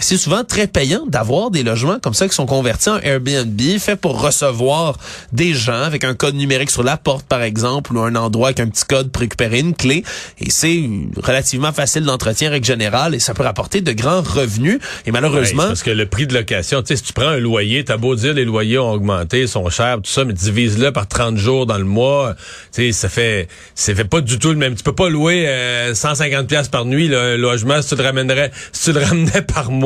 c'est 0.00 0.16
souvent 0.16 0.42
très 0.42 0.66
payant 0.66 1.06
d'avoir 1.06 1.50
des 1.50 1.62
logements 1.62 1.98
comme 2.02 2.14
ça 2.14 2.28
qui 2.28 2.34
sont 2.34 2.46
convertis 2.46 2.88
en 2.88 2.98
Airbnb, 2.98 3.60
fait 3.78 3.96
pour 3.96 4.20
recevoir 4.20 4.98
des 5.32 5.54
gens 5.54 5.82
avec 5.82 6.04
un 6.04 6.14
code 6.14 6.34
numérique 6.34 6.70
sur 6.70 6.82
la 6.82 6.96
porte, 6.96 7.26
par 7.26 7.42
exemple, 7.42 7.96
ou 7.96 8.00
un 8.00 8.14
endroit 8.16 8.48
avec 8.48 8.60
un 8.60 8.68
petit 8.68 8.84
code 8.84 9.10
pour 9.10 9.20
récupérer 9.20 9.60
une 9.60 9.74
clé. 9.74 10.04
Et 10.40 10.50
c'est 10.50 10.88
relativement 11.22 11.72
facile 11.72 12.02
d'entretien 12.04 12.50
règle 12.50 12.66
générale 12.66 13.14
et 13.14 13.20
ça 13.20 13.34
peut 13.34 13.44
rapporter 13.44 13.80
de 13.80 13.92
grands 13.92 14.22
revenus. 14.22 14.80
Et 15.06 15.12
malheureusement... 15.12 15.64
Parce 15.68 15.82
que 15.82 15.90
le 15.90 16.06
prix 16.06 16.26
de 16.26 16.34
location, 16.34 16.82
tu 16.82 16.88
sais, 16.88 16.96
si 16.96 17.04
tu 17.04 17.12
prends 17.12 17.28
un 17.28 17.38
loyer, 17.38 17.84
t'as 17.84 17.96
beau 17.96 18.16
dire 18.16 18.34
les 18.34 18.44
loyers 18.44 18.78
ont 18.78 18.90
augmenté, 18.90 19.46
sont 19.46 19.68
chers, 19.70 19.96
tout 19.96 20.10
ça, 20.10 20.24
mais 20.24 20.32
divise-le 20.32 20.90
par 20.90 21.06
30 21.06 21.36
jours 21.36 21.66
dans 21.66 21.78
le 21.78 21.84
mois, 21.84 22.34
tu 22.72 22.82
sais, 22.82 22.92
ça 22.92 23.08
fait, 23.08 23.48
ça 23.74 23.94
fait 23.94 24.04
pas 24.04 24.20
du 24.20 24.38
tout 24.38 24.50
le 24.50 24.56
même. 24.56 24.74
Tu 24.74 24.82
peux 24.82 24.94
pas 24.94 25.08
louer 25.08 25.48
150 25.92 26.40
euh, 26.40 26.42
pièces 26.44 26.68
par 26.68 26.84
nuit, 26.84 27.06
le 27.06 27.36
logement, 27.36 27.80
si 27.80 27.90
tu 27.90 27.96
le 27.96 28.02
ramènerais, 28.02 28.50
si 28.72 28.90
tu 28.90 28.98
le 28.98 29.04
ramenais 29.04 29.42
par 29.42 29.70
mois 29.70 29.83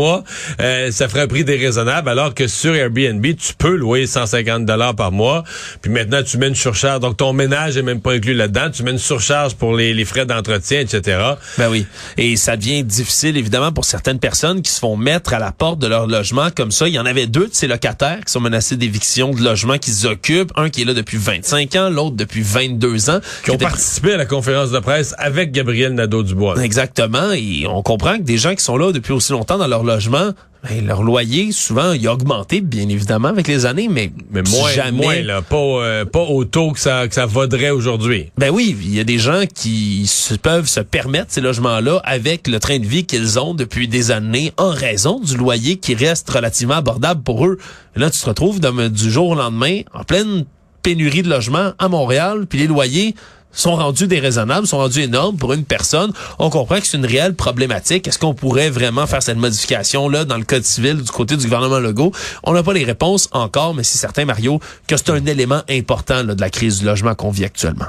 euh, 0.61 0.91
ça 0.91 1.09
ferait 1.09 1.23
un 1.23 1.27
prix 1.27 1.45
déraisonnable, 1.45 2.09
alors 2.09 2.35
que 2.35 2.47
sur 2.47 2.75
Airbnb, 2.75 3.25
tu 3.25 3.55
peux 3.57 3.75
louer 3.75 4.07
150 4.07 4.65
dollars 4.65 4.95
par 4.95 5.13
mois. 5.13 5.45
Puis 5.83 5.91
maintenant, 5.91 6.23
tu 6.23 6.39
mets 6.39 6.49
une 6.49 6.55
surcharge. 6.55 7.01
Donc, 7.01 7.17
ton 7.17 7.33
ménage 7.33 7.77
est 7.77 7.83
même 7.83 8.01
pas 8.01 8.13
inclus 8.13 8.35
là-dedans. 8.35 8.71
Tu 8.71 8.83
mets 8.83 8.91
une 8.91 8.99
surcharge 8.99 9.55
pour 9.55 9.77
les, 9.77 9.95
les 9.95 10.05
frais 10.05 10.27
d'entretien, 10.27 10.81
etc. 10.81 11.19
Ben 11.57 11.69
oui. 11.71 11.87
Et 12.17 12.37
ça 12.37 12.57
devient 12.57 12.85
difficile, 12.85 13.37
évidemment, 13.37 13.73
pour 13.73 13.85
certaines 13.85 14.19
personnes 14.19 14.63
qui 14.63 14.71
se 14.71 14.81
font 14.81 14.97
mettre 14.97 15.35
à 15.35 15.39
la 15.39 15.53
porte 15.53 15.79
de 15.79 15.87
leur 15.87 16.07
logement 16.07 16.49
comme 16.55 16.71
ça. 16.71 16.89
Il 16.89 16.95
y 16.95 16.99
en 16.99 17.07
avait 17.07 17.27
deux 17.27 17.49
de 17.49 17.55
ces 17.55 17.67
locataires 17.67 18.21
qui 18.25 18.33
sont 18.33 18.41
menacés 18.41 18.77
d'éviction 18.77 19.33
de 19.33 19.43
logement 19.43 19.79
qu'ils 19.79 20.07
occupent. 20.07 20.53
Un 20.57 20.71
qui 20.71 20.83
est 20.83 20.85
là 20.85 20.95
depuis 20.95 21.19
25 21.19 21.77
ans, 21.77 21.91
l'autre 21.91 22.17
depuis 22.17 22.43
22 22.43 23.11
ans. 23.11 23.21
Qui, 23.45 23.51
ont 23.51 23.59
participé 23.59 24.15
à 24.15 24.17
la 24.17 24.27
conférence 24.27 24.71
de 24.71 24.79
presse 24.79 25.15
avec 25.19 25.53
Gabriel 25.53 25.95
Nadeau-Dubois. 25.95 26.63
Exactement. 26.63 27.33
Et 27.33 27.67
on 27.69 27.83
comprend 27.83 28.17
que 28.19 28.23
des 28.23 28.39
gens 28.39 28.55
qui 28.55 28.63
sont 28.63 28.77
là 28.77 28.93
depuis 28.93 29.13
aussi 29.13 29.33
longtemps 29.33 29.59
dans 29.59 29.67
leur 29.67 29.85
logement, 29.89 30.33
ben, 30.69 30.87
leur 30.87 31.03
loyer, 31.03 31.53
souvent, 31.53 31.93
il 31.93 32.07
a 32.09 32.13
augmenté, 32.13 32.61
bien 32.61 32.89
évidemment, 32.89 33.29
avec 33.29 33.47
les 33.47 33.65
années, 33.65 33.89
mais, 33.89 34.11
mais 34.31 34.43
moins, 34.43 34.71
jamais... 34.71 35.03
moins 35.03 35.23
là, 35.23 35.41
pas, 35.41 35.57
euh, 35.57 36.05
pas 36.05 36.23
au 36.23 36.45
taux 36.45 36.73
que 36.73 36.81
ça, 36.81 37.07
que 37.07 37.15
ça 37.15 37.27
vaudrait 37.27 37.71
aujourd'hui. 37.71 38.31
Ben 38.37 38.51
oui, 38.51 38.77
il 38.81 38.95
y 38.95 39.01
a 39.01 39.05
des 39.05 39.19
gens 39.19 39.45
qui 39.53 40.07
se, 40.07 40.35
peuvent 40.35 40.69
se 40.69 40.81
permettre 40.81 41.27
ces 41.29 41.41
logements-là 41.41 42.01
avec 42.05 42.49
le 42.49 42.59
train 42.59 42.79
de 42.79 42.87
vie 42.87 43.05
qu'ils 43.05 43.39
ont 43.39 43.55
depuis 43.55 43.87
des 43.87 44.11
années 44.11 44.53
en 44.57 44.71
raison 44.71 45.21
du 45.21 45.37
loyer 45.37 45.77
qui 45.77 45.95
reste 45.95 46.29
relativement 46.29 46.75
abordable 46.75 47.23
pour 47.23 47.47
eux. 47.47 47.59
là, 47.95 48.11
tu 48.11 48.21
te 48.21 48.27
retrouves 48.27 48.61
du 48.61 49.11
jour 49.11 49.29
au 49.29 49.35
lendemain 49.37 49.83
en 49.95 50.03
pleine 50.03 50.45
pénurie 50.83 51.23
de 51.23 51.29
logements 51.29 51.73
à 51.79 51.89
Montréal, 51.89 52.47
puis 52.49 52.59
les 52.59 52.67
loyers 52.67 53.15
sont 53.53 53.77
rendus 53.77 54.07
déraisonnables, 54.07 54.67
sont 54.67 54.79
rendus 54.79 55.01
énormes 55.01 55.37
pour 55.37 55.53
une 55.53 55.65
personne. 55.65 56.13
On 56.39 56.51
comprend 56.51 56.81
que 56.81 56.87
c'est 56.87 56.97
une 56.97 57.07
réelle 57.07 57.35
problématique. 57.35 58.07
Est-ce 58.07 58.19
qu'on 58.19 58.35
pourrait 58.35 58.71
vraiment 58.71 59.07
faire 59.07 59.23
cette 59.23 59.39
modification-là 59.39 60.25
dans 60.25 60.37
le 60.37 60.45
Code 60.45 60.65
civil 60.65 60.97
du 60.97 61.11
côté 61.11 61.37
du 61.37 61.45
gouvernement 61.45 61.79
Legault? 61.79 62.13
On 62.45 62.53
n'a 62.53 62.63
pas 62.63 62.73
les 62.73 62.85
réponses 62.85 63.29
encore, 63.33 63.75
mais 63.75 63.83
c'est 63.83 63.99
certain, 63.99 64.25
Mario, 64.25 64.61
que 64.87 64.97
c'est 64.97 65.11
un 65.11 65.25
élément 65.27 65.63
important 65.69 66.25
de 66.25 66.41
la 66.41 66.51
crise 66.51 66.81
du 66.81 66.85
logement 66.85 67.15
qu'on 67.15 67.31
vit 67.31 67.45
actuellement. 67.45 67.87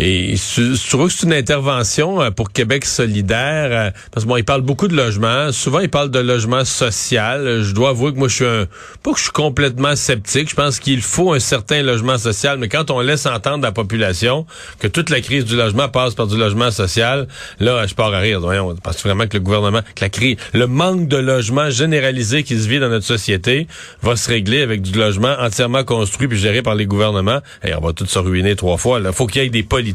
Et 0.00 0.36
je 0.36 0.88
trouve 0.88 1.08
que 1.08 1.12
c'est 1.12 1.26
une 1.26 1.32
intervention 1.32 2.22
euh, 2.22 2.30
pour 2.30 2.52
Québec 2.52 2.84
solidaire, 2.84 3.68
euh, 3.72 3.90
parce 4.12 4.24
que 4.24 4.28
bon, 4.28 4.36
il 4.36 4.44
parle 4.44 4.62
beaucoup 4.62 4.86
de 4.86 4.94
logement. 4.94 5.50
Souvent, 5.50 5.80
il 5.80 5.88
parle 5.88 6.12
de 6.12 6.20
logement 6.20 6.64
social. 6.64 7.62
Je 7.62 7.72
dois 7.72 7.90
avouer 7.90 8.12
que 8.12 8.18
moi, 8.18 8.28
je 8.28 8.34
suis 8.34 8.44
un... 8.44 8.66
Pas 9.02 9.10
que 9.10 9.18
je 9.18 9.24
suis 9.24 9.32
complètement 9.32 9.96
sceptique. 9.96 10.50
Je 10.50 10.54
pense 10.54 10.78
qu'il 10.78 11.02
faut 11.02 11.32
un 11.32 11.40
certain 11.40 11.82
logement 11.82 12.16
social, 12.16 12.58
mais 12.58 12.68
quand 12.68 12.92
on 12.92 13.00
laisse 13.00 13.26
entendre 13.26 13.64
à 13.64 13.68
la 13.68 13.72
population 13.72 14.46
que 14.78 14.86
toute 14.86 15.10
la 15.10 15.20
crise 15.20 15.44
du 15.44 15.56
logement 15.56 15.88
passe 15.88 16.14
par 16.14 16.28
du 16.28 16.36
logement 16.36 16.70
social, 16.70 17.26
là, 17.58 17.84
je 17.86 17.94
pars 17.94 18.14
à 18.14 18.20
rire. 18.20 18.40
Voyons, 18.40 18.76
parce 18.80 19.02
vraiment 19.02 19.26
que 19.26 19.36
le 19.36 19.42
gouvernement, 19.42 19.80
que 19.96 20.04
la 20.04 20.10
crise, 20.10 20.36
le 20.54 20.68
manque 20.68 21.08
de 21.08 21.16
logement 21.16 21.70
généralisé 21.70 22.44
qui 22.44 22.56
se 22.56 22.68
vit 22.68 22.78
dans 22.78 22.88
notre 22.88 23.06
société 23.06 23.66
va 24.02 24.14
se 24.14 24.28
régler 24.28 24.62
avec 24.62 24.80
du 24.82 24.96
logement 24.96 25.34
entièrement 25.40 25.82
construit 25.82 26.28
puis 26.28 26.38
géré 26.38 26.62
par 26.62 26.76
les 26.76 26.86
gouvernements? 26.86 27.40
Et 27.64 27.74
on 27.74 27.80
va 27.80 27.92
tout 27.92 28.06
se 28.06 28.18
ruiner 28.20 28.54
trois 28.54 28.76
fois. 28.76 29.00
Il 29.04 29.12
faut 29.12 29.26
qu'il 29.26 29.42
y 29.42 29.44
ait 29.44 29.48
des 29.48 29.64
politiques 29.64 29.87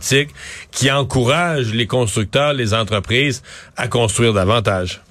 qui 0.71 0.91
encourage 0.91 1.73
les 1.73 1.87
constructeurs, 1.87 2.53
les 2.53 2.73
entreprises 2.73 3.43
à 3.77 3.87
construire 3.87 4.33
davantage. 4.33 5.01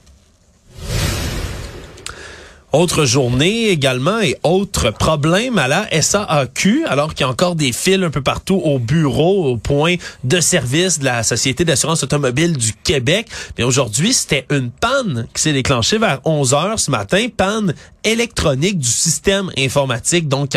Autre 2.72 3.04
journée 3.04 3.68
également 3.68 4.20
et 4.20 4.34
autre 4.42 4.90
problème 4.90 5.58
à 5.58 5.68
la 5.68 5.86
SAAQ, 6.00 6.86
alors 6.86 7.12
qu'il 7.12 7.26
y 7.26 7.28
a 7.28 7.30
encore 7.30 7.54
des 7.54 7.70
fils 7.70 8.02
un 8.02 8.08
peu 8.08 8.22
partout 8.22 8.62
au 8.64 8.78
bureau, 8.78 9.44
au 9.44 9.58
point 9.58 9.96
de 10.24 10.40
service 10.40 10.98
de 10.98 11.04
la 11.04 11.22
Société 11.22 11.66
d'assurance 11.66 12.02
automobile 12.02 12.56
du 12.56 12.72
Québec. 12.72 13.28
Mais 13.58 13.64
aujourd'hui, 13.64 14.14
c'était 14.14 14.46
une 14.50 14.70
panne 14.70 15.26
qui 15.34 15.42
s'est 15.42 15.52
déclenchée 15.52 15.98
vers 15.98 16.20
11 16.24 16.54
heures 16.54 16.78
ce 16.80 16.90
matin, 16.90 17.26
panne 17.36 17.74
électronique 18.04 18.78
du 18.78 18.88
système 18.88 19.50
informatique, 19.58 20.26
donc 20.26 20.56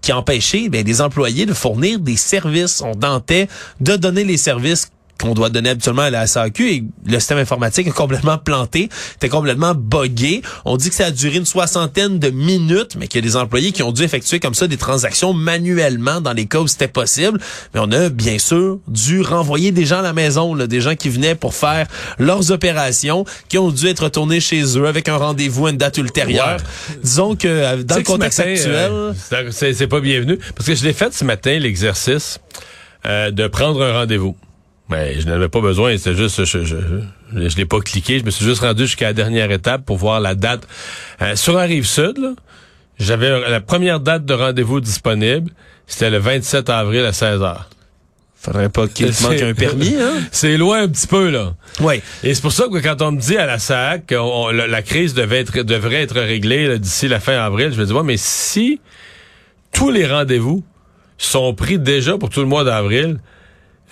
qui, 0.00 0.10
a 0.10 0.18
empêché 0.18 0.68
ben, 0.68 0.82
des 0.82 1.00
employés 1.00 1.46
de 1.46 1.54
fournir 1.54 2.00
des 2.00 2.16
services. 2.16 2.82
On 2.84 2.94
tentait 2.94 3.46
de 3.80 3.94
donner 3.94 4.24
les 4.24 4.36
services 4.36 4.90
qu'on 5.22 5.34
doit 5.34 5.50
donner 5.50 5.70
habituellement 5.70 6.02
à 6.02 6.10
la 6.10 6.26
SAQ 6.26 6.70
et 6.70 6.84
le 7.06 7.18
système 7.18 7.38
informatique 7.38 7.86
est 7.86 7.92
complètement 7.92 8.38
planté, 8.38 8.88
était 9.16 9.28
complètement 9.28 9.74
buggé. 9.74 10.42
On 10.64 10.76
dit 10.76 10.88
que 10.88 10.94
ça 10.94 11.06
a 11.06 11.10
duré 11.10 11.36
une 11.36 11.46
soixantaine 11.46 12.18
de 12.18 12.30
minutes, 12.30 12.96
mais 12.98 13.06
qu'il 13.06 13.24
y 13.24 13.26
a 13.26 13.28
des 13.28 13.36
employés 13.36 13.72
qui 13.72 13.82
ont 13.82 13.92
dû 13.92 14.02
effectuer 14.02 14.40
comme 14.40 14.54
ça 14.54 14.66
des 14.66 14.76
transactions 14.76 15.32
manuellement 15.32 16.20
dans 16.20 16.32
les 16.32 16.46
cas 16.46 16.58
où 16.58 16.66
c'était 16.66 16.88
possible. 16.88 17.38
Mais 17.72 17.80
on 17.82 17.90
a 17.92 18.08
bien 18.08 18.38
sûr 18.38 18.78
dû 18.88 19.22
renvoyer 19.22 19.70
des 19.70 19.84
gens 19.84 20.00
à 20.00 20.02
la 20.02 20.12
maison, 20.12 20.54
là, 20.54 20.66
des 20.66 20.80
gens 20.80 20.96
qui 20.96 21.08
venaient 21.08 21.34
pour 21.34 21.54
faire 21.54 21.86
leurs 22.18 22.50
opérations, 22.50 23.24
qui 23.48 23.58
ont 23.58 23.70
dû 23.70 23.86
être 23.86 24.04
retournés 24.04 24.40
chez 24.40 24.62
eux 24.76 24.86
avec 24.86 25.08
un 25.08 25.16
rendez-vous 25.16 25.66
à 25.66 25.70
une 25.70 25.76
date 25.76 25.98
ultérieure. 25.98 26.58
Disons 27.02 27.36
que 27.36 27.48
euh, 27.48 27.82
dans 27.82 27.96
le 27.96 28.02
contexte 28.02 28.40
actuel... 28.40 28.90
Euh, 28.90 29.12
c'est 29.50 29.86
pas 29.86 30.00
bienvenu. 30.00 30.38
Parce 30.56 30.66
que 30.66 30.74
je 30.74 30.84
l'ai 30.84 30.92
fait 30.92 31.14
ce 31.14 31.24
matin, 31.24 31.58
l'exercice 31.58 32.40
euh, 33.06 33.30
de 33.30 33.46
prendre 33.46 33.82
un 33.82 33.92
rendez-vous. 33.92 34.36
Mais 34.92 35.20
je 35.20 35.26
n'avais 35.26 35.48
pas 35.48 35.60
besoin, 35.60 35.96
c'est 35.96 36.14
juste, 36.14 36.44
je, 36.44 36.64
je, 36.64 36.76
je, 37.34 37.56
l'ai 37.56 37.64
pas 37.64 37.80
cliqué, 37.80 38.18
je 38.18 38.24
me 38.24 38.30
suis 38.30 38.44
juste 38.44 38.60
rendu 38.60 38.82
jusqu'à 38.82 39.06
la 39.06 39.12
dernière 39.14 39.50
étape 39.50 39.86
pour 39.86 39.96
voir 39.96 40.20
la 40.20 40.34
date. 40.34 40.68
Euh, 41.22 41.34
sur 41.34 41.54
la 41.54 41.62
rive 41.62 41.86
sud, 41.86 42.18
j'avais 42.98 43.48
la 43.48 43.60
première 43.62 44.00
date 44.00 44.26
de 44.26 44.34
rendez-vous 44.34 44.80
disponible, 44.80 45.50
c'était 45.86 46.10
le 46.10 46.18
27 46.18 46.68
avril 46.68 47.04
à 47.06 47.14
16 47.14 47.40
h 47.40 47.56
Faudrait 48.36 48.68
pas 48.68 48.86
qu'il 48.88 49.06
manque 49.22 49.40
un 49.40 49.54
permis, 49.54 49.94
hein? 49.94 50.14
C'est 50.32 50.56
loin 50.56 50.82
un 50.82 50.88
petit 50.88 51.06
peu, 51.06 51.30
là. 51.30 51.54
Oui. 51.80 52.02
Et 52.24 52.34
c'est 52.34 52.42
pour 52.42 52.50
ça 52.50 52.64
que 52.64 52.78
quand 52.78 53.00
on 53.00 53.12
me 53.12 53.20
dit 53.20 53.36
à 53.36 53.46
la 53.46 53.60
SAC 53.60 54.06
que 54.06 54.52
la, 54.52 54.82
crise 54.82 55.14
devait 55.14 55.38
être, 55.38 55.62
devrait 55.62 56.02
être 56.02 56.20
réglée 56.20 56.78
d'ici 56.80 57.06
la 57.06 57.20
fin 57.20 57.34
avril, 57.38 57.70
je 57.72 57.80
me 57.80 57.86
dis, 57.86 57.92
ouais, 57.92 58.02
mais 58.02 58.16
si 58.16 58.80
tous 59.72 59.92
les 59.92 60.08
rendez-vous 60.08 60.64
sont 61.18 61.54
pris 61.54 61.78
déjà 61.78 62.18
pour 62.18 62.30
tout 62.30 62.40
le 62.40 62.46
mois 62.46 62.64
d'avril, 62.64 63.20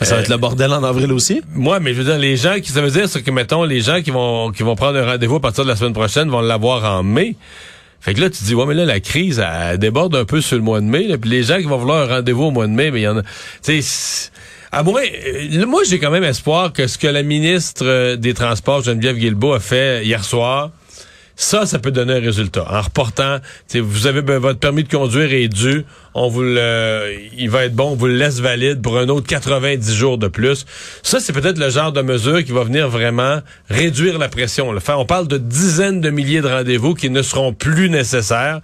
ça 0.00 0.16
va 0.16 0.20
être 0.22 0.28
le 0.28 0.36
bordel 0.36 0.72
en 0.72 0.82
avril 0.82 1.12
aussi? 1.12 1.42
Moi, 1.54 1.80
mais 1.80 1.92
je 1.92 1.98
veux 1.98 2.04
dire, 2.04 2.18
les 2.18 2.36
gens 2.36 2.58
qui, 2.60 2.72
ça 2.72 2.80
veut 2.80 2.90
dire, 2.90 3.08
c'est 3.08 3.22
que, 3.22 3.30
mettons, 3.30 3.64
les 3.64 3.80
gens 3.80 4.00
qui 4.00 4.10
vont, 4.10 4.50
qui 4.50 4.62
vont 4.62 4.74
prendre 4.74 4.98
un 4.98 5.04
rendez-vous 5.04 5.36
à 5.36 5.40
partir 5.40 5.64
de 5.64 5.68
la 5.68 5.76
semaine 5.76 5.92
prochaine 5.92 6.28
vont 6.30 6.40
l'avoir 6.40 6.84
en 6.84 7.02
mai. 7.02 7.36
Fait 8.00 8.14
que 8.14 8.20
là, 8.20 8.30
tu 8.30 8.44
dis, 8.44 8.54
ouais, 8.54 8.64
mais 8.64 8.74
là, 8.74 8.86
la 8.86 9.00
crise, 9.00 9.44
elle, 9.44 9.78
déborde 9.78 10.16
un 10.16 10.24
peu 10.24 10.40
sur 10.40 10.56
le 10.56 10.62
mois 10.62 10.80
de 10.80 10.86
mai. 10.86 11.18
Puis 11.18 11.30
les 11.30 11.42
gens 11.42 11.58
qui 11.58 11.64
vont 11.64 11.76
vouloir 11.76 12.10
un 12.10 12.14
rendez-vous 12.16 12.44
au 12.44 12.50
mois 12.50 12.66
de 12.66 12.72
mai, 12.72 12.90
mais 12.90 13.00
il 13.00 13.04
y 13.04 13.08
en 13.08 13.18
a... 13.18 13.22
Tu 13.62 13.82
sais, 13.82 14.30
à 14.72 14.82
moi, 14.82 15.00
euh, 15.02 15.66
moi 15.66 15.82
j'ai 15.84 15.98
quand 15.98 16.10
même 16.10 16.24
espoir 16.24 16.72
que 16.72 16.86
ce 16.86 16.96
que 16.96 17.08
la 17.08 17.22
ministre 17.22 17.84
euh, 17.84 18.16
des 18.16 18.34
Transports, 18.34 18.82
Geneviève 18.82 19.16
Guilbeault, 19.16 19.54
a 19.54 19.60
fait 19.60 20.04
hier 20.04 20.24
soir, 20.24 20.70
ça, 21.40 21.64
ça 21.64 21.78
peut 21.78 21.90
donner 21.90 22.12
un 22.12 22.20
résultat. 22.20 22.66
En 22.70 22.82
reportant, 22.82 23.38
vous 23.74 24.06
avez 24.06 24.20
ben, 24.20 24.38
votre 24.38 24.58
permis 24.58 24.84
de 24.84 24.90
conduire 24.90 25.32
est 25.32 25.48
dû, 25.48 25.86
on 26.12 26.28
vous 26.28 26.42
le, 26.42 27.14
il 27.38 27.48
va 27.48 27.64
être 27.64 27.74
bon, 27.74 27.92
on 27.92 27.94
vous 27.94 28.08
le 28.08 28.16
laisse 28.16 28.40
valide 28.40 28.82
pour 28.82 28.98
un 28.98 29.08
autre 29.08 29.26
90 29.26 29.94
jours 29.94 30.18
de 30.18 30.28
plus. 30.28 30.66
Ça, 31.02 31.18
c'est 31.18 31.32
peut-être 31.32 31.58
le 31.58 31.70
genre 31.70 31.92
de 31.92 32.02
mesure 32.02 32.44
qui 32.44 32.52
va 32.52 32.62
venir 32.62 32.90
vraiment 32.90 33.40
réduire 33.70 34.18
la 34.18 34.28
pression. 34.28 34.70
On 34.88 35.04
parle 35.06 35.28
de 35.28 35.38
dizaines 35.38 36.02
de 36.02 36.10
milliers 36.10 36.42
de 36.42 36.48
rendez-vous 36.48 36.92
qui 36.92 37.08
ne 37.08 37.22
seront 37.22 37.54
plus 37.54 37.88
nécessaires 37.88 38.60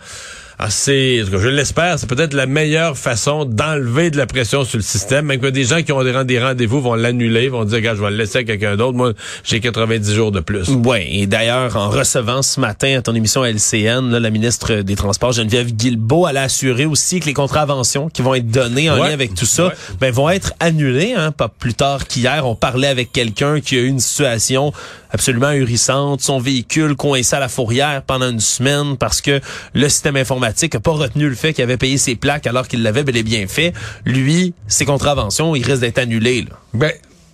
assez, 0.59 1.23
je 1.31 1.49
l'espère, 1.49 1.99
c'est 1.99 2.09
peut-être 2.09 2.33
la 2.33 2.47
meilleure 2.47 2.97
façon 2.97 3.45
d'enlever 3.45 4.11
de 4.11 4.17
la 4.17 4.27
pression 4.27 4.65
sur 4.65 4.79
le 4.79 4.83
système. 4.83 5.27
Même 5.27 5.41
que 5.41 5.49
des 5.49 5.65
gens 5.65 5.83
qui 5.83 5.93
ont 5.93 6.03
des 6.03 6.39
rendez-vous 6.41 6.81
vont 6.81 6.95
l'annuler, 6.95 7.49
vont 7.49 7.65
dire, 7.65 7.77
regarde, 7.77 7.99
je 7.99 8.03
vais 8.03 8.11
le 8.11 8.17
laisser 8.17 8.39
à 8.39 8.45
quelqu'un 8.45 8.77
d'autre. 8.77 8.97
Moi, 8.97 9.13
j'ai 9.45 9.61
90 9.61 10.15
jours 10.15 10.33
de 10.33 10.41
plus. 10.41 10.69
Oui, 10.69 10.99
et 11.11 11.27
d'ailleurs, 11.27 11.77
en 11.77 11.91
recevant 11.91 12.43
ce 12.43 12.59
matin 12.61 12.99
à 12.99 13.03
ton 13.03 13.15
émission 13.15 13.45
LCN, 13.45 14.11
là, 14.11 14.21
la 14.21 14.31
ministre 14.31 14.77
des 14.77 14.97
Transports, 14.97 15.33
Geneviève 15.33 15.73
Guilbeault, 15.73 16.27
elle 16.29 16.39
a 16.39 16.43
assuré 16.45 16.87
aussi 16.87 17.21
que 17.21 17.27
les 17.27 17.35
contraventions 17.35 18.09
qui 18.09 18.23
vont 18.23 18.35
être 18.35 18.49
données 18.49 18.91
en 18.91 18.97
lien 18.97 19.13
avec 19.13 19.35
tout 19.35 19.47
ça, 19.47 19.73
ben, 20.01 20.13
vont 20.13 20.31
être 20.31 20.55
annulées. 20.61 21.15
Hein, 21.15 21.33
pas 21.33 21.49
plus 21.49 21.75
tard 21.75 22.07
qu'hier, 22.07 22.47
on 22.47 22.55
parlait 22.55 22.89
avec 22.89 23.13
quelqu'un 23.13 23.61
qui 23.61 23.77
a 23.77 23.81
eu 23.81 23.87
une 23.87 24.01
situation 24.01 24.73
absolument 25.16 25.46
ahurissante, 25.46 26.20
son 26.20 26.38
véhicule 26.38 26.94
coincé 26.94 27.35
à 27.35 27.40
la 27.40 27.49
fourrière 27.49 28.02
pendant 28.02 28.28
une 28.28 28.40
semaine 28.40 28.99
parce 28.99 29.23
que 29.23 29.40
le 29.73 29.88
système 29.88 30.16
informatique 30.16 30.75
n'a 30.75 30.80
pas 30.80 30.90
retenu 30.90 31.26
le 31.26 31.35
fait 31.35 31.54
qu'il 31.54 31.64
avait 31.64 31.78
payé 31.78 31.96
ses 31.96 32.16
plaques 32.16 32.46
alors 32.46 32.68
qu'il 32.68 32.82
l'avait 32.82 33.02
bel 33.02 33.16
et 33.16 33.23
bien 33.23 33.46
fait. 33.46 33.73
Lui, 34.04 34.52
ses 34.68 34.85
contraventions, 34.85 35.56
il 35.56 35.64
risque 35.64 35.80
d'être 35.80 35.96
annulé. 35.96 36.44
Ben, 36.75 36.92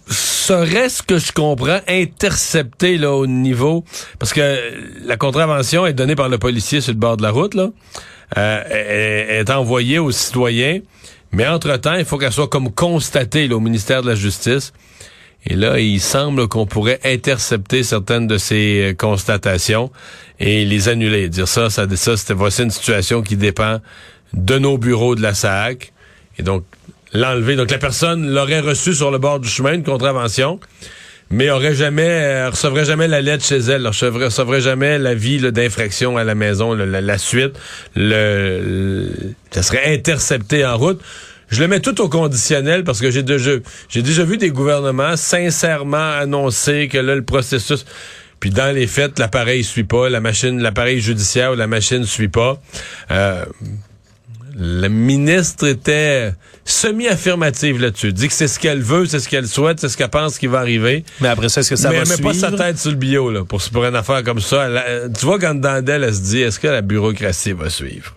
serait 0.09 0.89
ce 0.91 1.03
que 1.03 1.19
je 1.19 1.33
comprends 1.33 1.81
intercepté 1.89 2.99
là 2.99 3.13
au 3.13 3.27
niveau 3.27 3.85
parce 4.21 4.33
que 4.33 4.59
la 5.05 5.17
contravention 5.17 5.85
est 5.85 5.93
donnée 5.93 6.15
par 6.15 6.29
le 6.29 6.39
policier 6.39 6.81
sur 6.81 6.93
le 6.93 6.99
bord 6.99 7.17
de 7.17 7.23
la 7.23 7.31
route 7.31 7.55
là. 7.55 7.71
Euh, 8.39 9.41
est, 9.41 9.51
envoyée 9.51 9.99
aux 9.99 10.13
citoyens. 10.13 10.79
Mais 11.33 11.49
entre-temps 11.49 11.95
il 11.95 12.05
faut 12.05 12.17
qu'elle 12.17 12.33
soit 12.33 12.49
comme 12.49 12.71
constatée 12.71 13.49
là, 13.49 13.57
au 13.57 13.61
ministère 13.61 14.03
de 14.03 14.09
la 14.09 14.15
Justice 14.15 14.73
et 15.47 15.55
là 15.55 15.79
il 15.81 16.01
semble 16.01 16.49
qu'on 16.49 16.67
pourrait 16.67 17.01
intercepter 17.05 17.83
certaines 17.83 18.27
de 18.27 18.39
ces 18.39 18.91
euh, 18.91 18.95
constatations 18.95 19.91
et 20.41 20.65
les 20.65 20.89
annuler 20.89 21.29
dire 21.29 21.49
ça 21.49 21.71
ça 21.71 21.87
ça 21.95 22.17
c'était 22.17 22.35
voici 22.35 22.63
une 22.63 22.71
situation 22.71 23.23
qui 23.23 23.37
dépend 23.37 23.81
de 24.35 24.59
nos 24.59 24.79
bureaux 24.79 25.15
de 25.15 25.23
la 25.23 25.35
SAC 25.35 25.93
et 26.39 26.43
donc 26.43 26.65
l'enlever. 27.13 27.57
Donc 27.57 27.71
la 27.71 27.79
personne 27.79 28.29
l'aurait 28.31 28.61
reçu 28.61 28.95
sur 28.95 29.11
le 29.11 29.19
bord 29.19 29.41
du 29.41 29.49
chemin, 29.49 29.75
une 29.75 29.85
contravention, 29.85 30.61
mais 31.31 31.51
aurait 31.51 31.75
jamais, 31.75 32.09
euh, 32.09 32.51
recevrait 32.51 32.85
jamais 32.85 33.09
la 33.09 33.21
lettre 33.21 33.45
chez 33.45 33.59
elle, 33.59 33.87
recevrait, 33.87 34.27
recevrait 34.27 34.61
jamais 34.61 34.99
l'avis 34.99 35.41
d'infraction 35.53 36.17
à 36.17 36.25
la 36.25 36.35
maison, 36.35 36.75
la, 36.75 37.19
suite, 37.19 37.59
le, 37.97 39.09
ça 39.51 39.63
serait 39.63 39.95
intercepté 39.95 40.65
en 40.65 40.77
route. 40.77 41.01
Je 41.53 41.61
le 41.61 41.69
mets 41.69 41.81
tout 41.81 42.01
au 42.01 42.09
conditionnel 42.09 42.83
parce 42.83 42.99
que 43.01 43.11
j'ai 43.11 43.23
déjà, 43.23 43.51
j'ai 43.91 44.03
déjà 44.03 44.25
vu 44.25 44.39
des 44.39 44.51
gouvernements 44.51 45.17
sincèrement 45.17 46.13
annoncer 46.13 46.89
que 46.89 46.97
là, 46.97 47.15
le 47.15 47.23
processus, 47.23 47.85
puis 48.41 48.49
dans 48.49 48.75
les 48.75 48.87
faits, 48.87 49.19
l'appareil 49.19 49.63
suit 49.63 49.85
pas, 49.85 50.09
la 50.09 50.21
machine, 50.21 50.63
l'appareil 50.63 51.01
judiciaire 51.01 51.53
ou 51.53 51.55
la 51.55 51.67
machine 51.67 52.05
suit 52.07 52.29
pas. 52.29 52.59
Euh, 53.11 53.45
le 54.59 54.89
ministre 54.89 55.67
était 55.67 56.33
semi-affirmative 56.65 57.81
là-dessus. 57.81 58.15
Dit 58.15 58.29
que 58.29 58.35
c'est 58.35 58.49
ce 58.49 58.59
qu'elle 58.59 58.81
veut, 58.83 59.05
c'est 59.05 59.21
ce 59.21 59.29
qu'elle 59.29 59.47
souhaite, 59.47 59.79
c'est 59.79 59.91
ce 59.91 59.99
qu'elle 59.99 60.09
pense 60.09 60.39
qui 60.39 60.47
va 60.47 60.61
arriver. 60.61 61.05
Mais 61.21 61.29
après 61.29 61.51
ça, 61.51 61.61
est-ce 61.61 61.71
que 61.71 61.77
ça 61.77 61.91
mais 61.91 61.97
va 61.97 62.03
elle 62.03 62.09
met 62.09 62.15
suivre? 62.15 62.31
pas 62.31 62.39
sa 62.39 62.51
tête 62.51 62.79
sur 62.79 62.91
le 62.91 62.97
bio 62.97 63.31
là, 63.31 63.45
pour, 63.45 63.61
pour 63.71 63.85
une 63.85 63.97
affaire 63.97 64.23
comme 64.25 64.41
ça. 64.41 64.69
Elle, 64.69 65.13
tu 65.13 65.27
vois, 65.27 65.39
quand 65.39 65.55
dans 65.55 65.85
elle, 65.87 66.05
elle 66.05 66.15
se 66.15 66.21
dit, 66.23 66.41
est-ce 66.41 66.59
que 66.59 66.69
la 66.69 66.81
bureaucratie 66.81 67.53
va 67.53 67.69
suivre? 67.69 68.17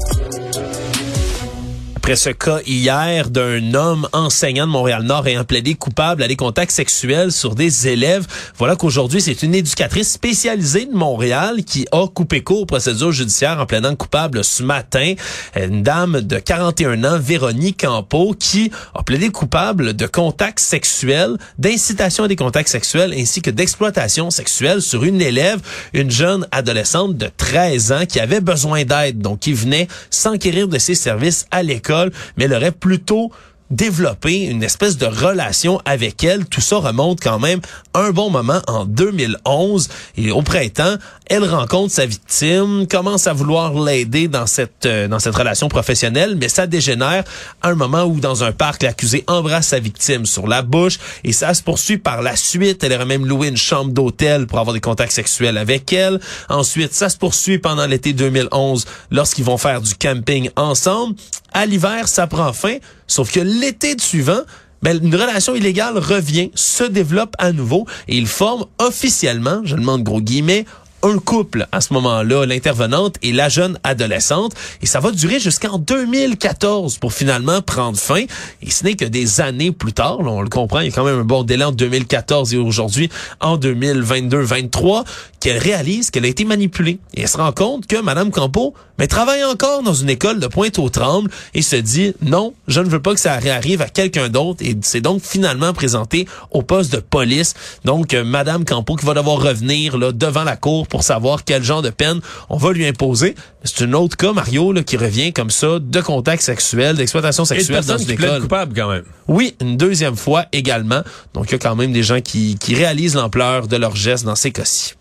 Après 2.03 2.15
ce 2.15 2.31
cas 2.31 2.61
hier 2.65 3.29
d'un 3.29 3.75
homme 3.75 4.07
enseignant 4.11 4.65
de 4.65 4.71
Montréal-Nord 4.71 5.27
ayant 5.27 5.43
plaidé 5.43 5.75
coupable 5.75 6.23
à 6.23 6.27
des 6.27 6.35
contacts 6.35 6.71
sexuels 6.71 7.31
sur 7.31 7.53
des 7.53 7.87
élèves, 7.87 8.25
voilà 8.57 8.75
qu'aujourd'hui, 8.75 9.21
c'est 9.21 9.43
une 9.43 9.53
éducatrice 9.53 10.11
spécialisée 10.11 10.87
de 10.87 10.95
Montréal 10.95 11.63
qui 11.63 11.85
a 11.91 12.07
coupé 12.07 12.41
court 12.41 12.61
aux 12.61 12.65
procédures 12.65 13.11
judiciaires 13.11 13.59
en 13.59 13.67
plaidant 13.67 13.95
coupable 13.95 14.43
ce 14.43 14.63
matin. 14.63 15.13
Une 15.55 15.83
dame 15.83 16.21
de 16.21 16.39
41 16.39 17.03
ans, 17.03 17.19
Véronique 17.19 17.81
Campo, 17.81 18.33
qui 18.33 18.71
a 18.95 19.03
plaidé 19.03 19.29
coupable 19.29 19.93
de 19.93 20.07
contacts 20.07 20.59
sexuels, 20.59 21.37
d'incitation 21.59 22.23
à 22.23 22.27
des 22.27 22.35
contacts 22.35 22.69
sexuels 22.69 23.13
ainsi 23.15 23.43
que 23.43 23.51
d'exploitation 23.51 24.31
sexuelle 24.31 24.81
sur 24.81 25.03
une 25.03 25.21
élève, 25.21 25.59
une 25.93 26.09
jeune 26.09 26.47
adolescente 26.51 27.15
de 27.15 27.29
13 27.37 27.91
ans 27.91 28.05
qui 28.09 28.19
avait 28.19 28.41
besoin 28.41 28.85
d'aide, 28.85 29.19
donc 29.19 29.41
qui 29.41 29.53
venait 29.53 29.87
s'enquérir 30.09 30.67
de 30.67 30.79
ses 30.79 30.95
services 30.95 31.45
à 31.51 31.61
l'école 31.61 31.90
mais 32.37 32.45
elle 32.45 32.53
aurait 32.53 32.71
plutôt 32.71 33.31
développé 33.71 34.41
une 34.41 34.63
espèce 34.63 34.97
de 34.97 35.05
relation 35.05 35.81
avec 35.85 36.23
elle. 36.23 36.45
Tout 36.45 36.61
ça 36.61 36.77
remonte 36.77 37.21
quand 37.21 37.39
même 37.39 37.61
un 37.93 38.11
bon 38.11 38.29
moment 38.29 38.61
en 38.67 38.85
2011 38.85 39.89
et 40.17 40.31
au 40.31 40.41
printemps, 40.41 40.95
elle 41.27 41.45
rencontre 41.45 41.93
sa 41.93 42.05
victime, 42.05 42.85
commence 42.87 43.27
à 43.27 43.33
vouloir 43.33 43.73
l'aider 43.73 44.27
dans 44.27 44.45
cette 44.45 44.85
euh, 44.85 45.07
dans 45.07 45.19
cette 45.19 45.35
relation 45.35 45.69
professionnelle, 45.69 46.35
mais 46.39 46.49
ça 46.49 46.67
dégénère 46.67 47.23
à 47.61 47.69
un 47.69 47.75
moment 47.75 48.03
où 48.03 48.19
dans 48.19 48.43
un 48.43 48.51
parc 48.51 48.83
l'accusé 48.83 49.23
embrasse 49.27 49.67
sa 49.67 49.79
victime 49.79 50.25
sur 50.25 50.47
la 50.47 50.61
bouche 50.61 50.99
et 51.23 51.31
ça 51.31 51.53
se 51.53 51.63
poursuit 51.63 51.97
par 51.97 52.21
la 52.21 52.35
suite. 52.35 52.83
Elle 52.83 52.93
aurait 52.93 53.05
même 53.05 53.25
loué 53.25 53.47
une 53.47 53.57
chambre 53.57 53.91
d'hôtel 53.91 54.47
pour 54.47 54.59
avoir 54.59 54.73
des 54.73 54.81
contacts 54.81 55.13
sexuels 55.13 55.57
avec 55.57 55.91
elle. 55.93 56.19
Ensuite, 56.49 56.93
ça 56.93 57.07
se 57.07 57.17
poursuit 57.17 57.59
pendant 57.59 57.85
l'été 57.85 58.11
2011 58.11 58.85
lorsqu'ils 59.11 59.45
vont 59.45 59.57
faire 59.57 59.81
du 59.81 59.95
camping 59.95 60.49
ensemble. 60.57 61.15
À 61.51 61.65
l'hiver, 61.65 62.07
ça 62.07 62.27
prend 62.27 62.53
fin, 62.53 62.77
sauf 63.07 63.31
que 63.31 63.39
l'été 63.39 63.95
suivant, 63.99 64.41
ben, 64.81 64.99
une 65.03 65.15
relation 65.15 65.53
illégale 65.53 65.97
revient, 65.97 66.49
se 66.55 66.83
développe 66.83 67.35
à 67.37 67.51
nouveau 67.51 67.85
et 68.07 68.17
ils 68.17 68.27
forment 68.27 68.65
officiellement, 68.79 69.61
je 69.63 69.75
demande 69.75 70.03
gros 70.03 70.21
guillemets, 70.21 70.65
un 71.03 71.17
couple 71.17 71.67
à 71.71 71.81
ce 71.81 71.93
moment-là, 71.93 72.45
l'intervenante 72.45 73.15
et 73.21 73.31
la 73.31 73.49
jeune 73.49 73.79
adolescente. 73.83 74.53
Et 74.81 74.85
ça 74.85 74.99
va 74.99 75.11
durer 75.11 75.39
jusqu'en 75.39 75.77
2014 75.77 76.97
pour 76.97 77.13
finalement 77.13 77.61
prendre 77.61 77.97
fin. 77.97 78.23
Et 78.61 78.69
ce 78.69 78.83
n'est 78.83 78.95
que 78.95 79.05
des 79.05 79.41
années 79.41 79.71
plus 79.71 79.93
tard, 79.93 80.19
on 80.19 80.41
le 80.41 80.49
comprend, 80.49 80.79
il 80.79 80.89
y 80.89 80.89
a 80.89 80.95
quand 80.95 81.05
même 81.05 81.19
un 81.19 81.23
bon 81.23 81.43
délai 81.43 81.65
en 81.65 81.71
2014 81.71 82.53
et 82.53 82.57
aujourd'hui, 82.57 83.09
en 83.39 83.57
2022-23, 83.57 85.03
qu'elle 85.41 85.57
réalise 85.57 86.11
qu'elle 86.11 86.23
a 86.23 86.29
été 86.29 86.45
manipulée. 86.45 86.99
Et 87.15 87.23
elle 87.23 87.27
se 87.27 87.35
rend 87.37 87.51
compte 87.51 87.87
que 87.87 88.01
Madame 88.01 88.31
Campo 88.31 88.73
mais 89.01 89.07
travaille 89.07 89.43
encore 89.43 89.81
dans 89.81 89.95
une 89.95 90.11
école 90.11 90.39
de 90.39 90.45
Pointe-aux-Trembles 90.45 91.31
et 91.55 91.63
se 91.63 91.75
dit 91.75 92.13
non, 92.21 92.53
je 92.67 92.81
ne 92.81 92.87
veux 92.87 93.01
pas 93.01 93.15
que 93.15 93.19
ça 93.19 93.35
réarrive 93.37 93.81
à 93.81 93.89
quelqu'un 93.89 94.29
d'autre 94.29 94.63
et 94.63 94.77
c'est 94.81 95.01
donc 95.01 95.23
finalement 95.23 95.73
présenté 95.73 96.27
au 96.51 96.61
poste 96.61 96.93
de 96.93 96.99
police. 96.99 97.55
Donc 97.83 98.13
euh, 98.13 98.23
Madame 98.23 98.63
Campo 98.63 98.95
qui 98.95 99.05
va 99.07 99.15
devoir 99.15 99.41
revenir 99.41 99.97
là 99.97 100.11
devant 100.11 100.43
la 100.43 100.55
cour 100.55 100.87
pour 100.87 101.01
savoir 101.01 101.43
quel 101.43 101.63
genre 101.63 101.81
de 101.81 101.89
peine 101.89 102.19
on 102.49 102.57
va 102.57 102.73
lui 102.73 102.85
imposer. 102.85 103.33
C'est 103.63 103.85
un 103.85 103.93
autre 103.93 104.17
cas 104.17 104.33
Mario 104.33 104.71
là, 104.71 104.83
qui 104.83 104.97
revient 104.97 105.33
comme 105.33 105.49
ça 105.49 105.79
de 105.79 106.01
contact 106.01 106.43
sexuel, 106.43 106.95
d'exploitation 106.95 107.43
sexuelle 107.43 107.83
dans 107.83 107.97
une 107.97 108.05
qui 108.05 108.13
école. 108.13 108.41
coupable 108.41 108.73
quand 108.75 108.89
même. 108.89 109.03
Oui, 109.27 109.55
une 109.61 109.77
deuxième 109.77 110.15
fois 110.15 110.45
également. 110.51 111.01
Donc 111.33 111.45
il 111.47 111.53
y 111.53 111.55
a 111.55 111.59
quand 111.59 111.75
même 111.75 111.91
des 111.91 112.03
gens 112.03 112.21
qui, 112.21 112.55
qui 112.59 112.75
réalisent 112.75 113.15
l'ampleur 113.15 113.67
de 113.67 113.77
leur 113.77 113.95
geste 113.95 114.25
dans 114.25 114.35
ces 114.35 114.51
cas-ci. 114.51 114.93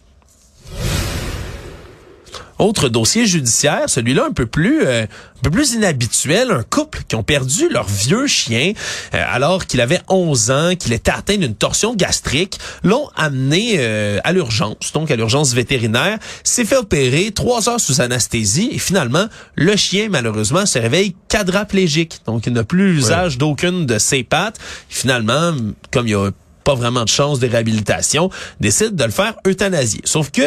Autre 2.61 2.91
dossier 2.91 3.25
judiciaire, 3.25 3.89
celui-là 3.89 4.27
un 4.29 4.33
peu 4.33 4.45
plus 4.45 4.85
euh, 4.85 5.05
un 5.05 5.41
peu 5.43 5.51
plus 5.51 5.73
inhabituel, 5.73 6.51
un 6.51 6.63
couple 6.63 7.01
qui 7.09 7.15
ont 7.15 7.23
perdu 7.23 7.71
leur 7.71 7.87
vieux 7.89 8.27
chien 8.27 8.75
euh, 9.15 9.25
alors 9.33 9.65
qu'il 9.65 9.81
avait 9.81 10.03
11 10.11 10.51
ans, 10.51 10.77
qu'il 10.79 10.93
était 10.93 11.11
atteint 11.11 11.39
d'une 11.39 11.55
torsion 11.55 11.95
gastrique, 11.95 12.59
l'ont 12.85 13.09
amené 13.17 13.77
euh, 13.79 14.19
à 14.25 14.33
l'urgence, 14.33 14.93
donc 14.93 15.11
à 15.11 15.17
l'urgence 15.17 15.55
vétérinaire, 15.55 16.19
s'est 16.45 16.67
fait 16.67 16.77
opérer 16.77 17.31
trois 17.31 17.71
heures 17.71 17.81
sous 17.81 18.03
anesthésie 18.03 18.69
et 18.73 18.79
finalement 18.79 19.25
le 19.55 19.75
chien 19.77 20.09
malheureusement 20.11 20.67
se 20.67 20.79
réveille 20.79 21.17
quadraplégique, 21.31 22.21
donc 22.27 22.47
il 22.47 22.53
n'a 22.53 22.65
plus 22.65 22.93
l'usage 22.93 23.39
d'aucune 23.39 23.87
de 23.87 23.97
ses 23.97 24.23
pattes. 24.23 24.59
Et 24.91 24.95
finalement, 24.95 25.53
comme 25.91 26.07
il 26.07 26.11
y 26.11 26.15
a 26.15 26.31
vraiment 26.77 27.05
de 27.05 27.09
chance 27.09 27.39
de 27.39 27.47
réhabilitation, 27.47 28.31
décide 28.61 28.97
de 28.97 29.05
le 29.05 29.11
faire 29.11 29.35
euthanasier. 29.47 30.01
Sauf 30.05 30.31
que 30.31 30.43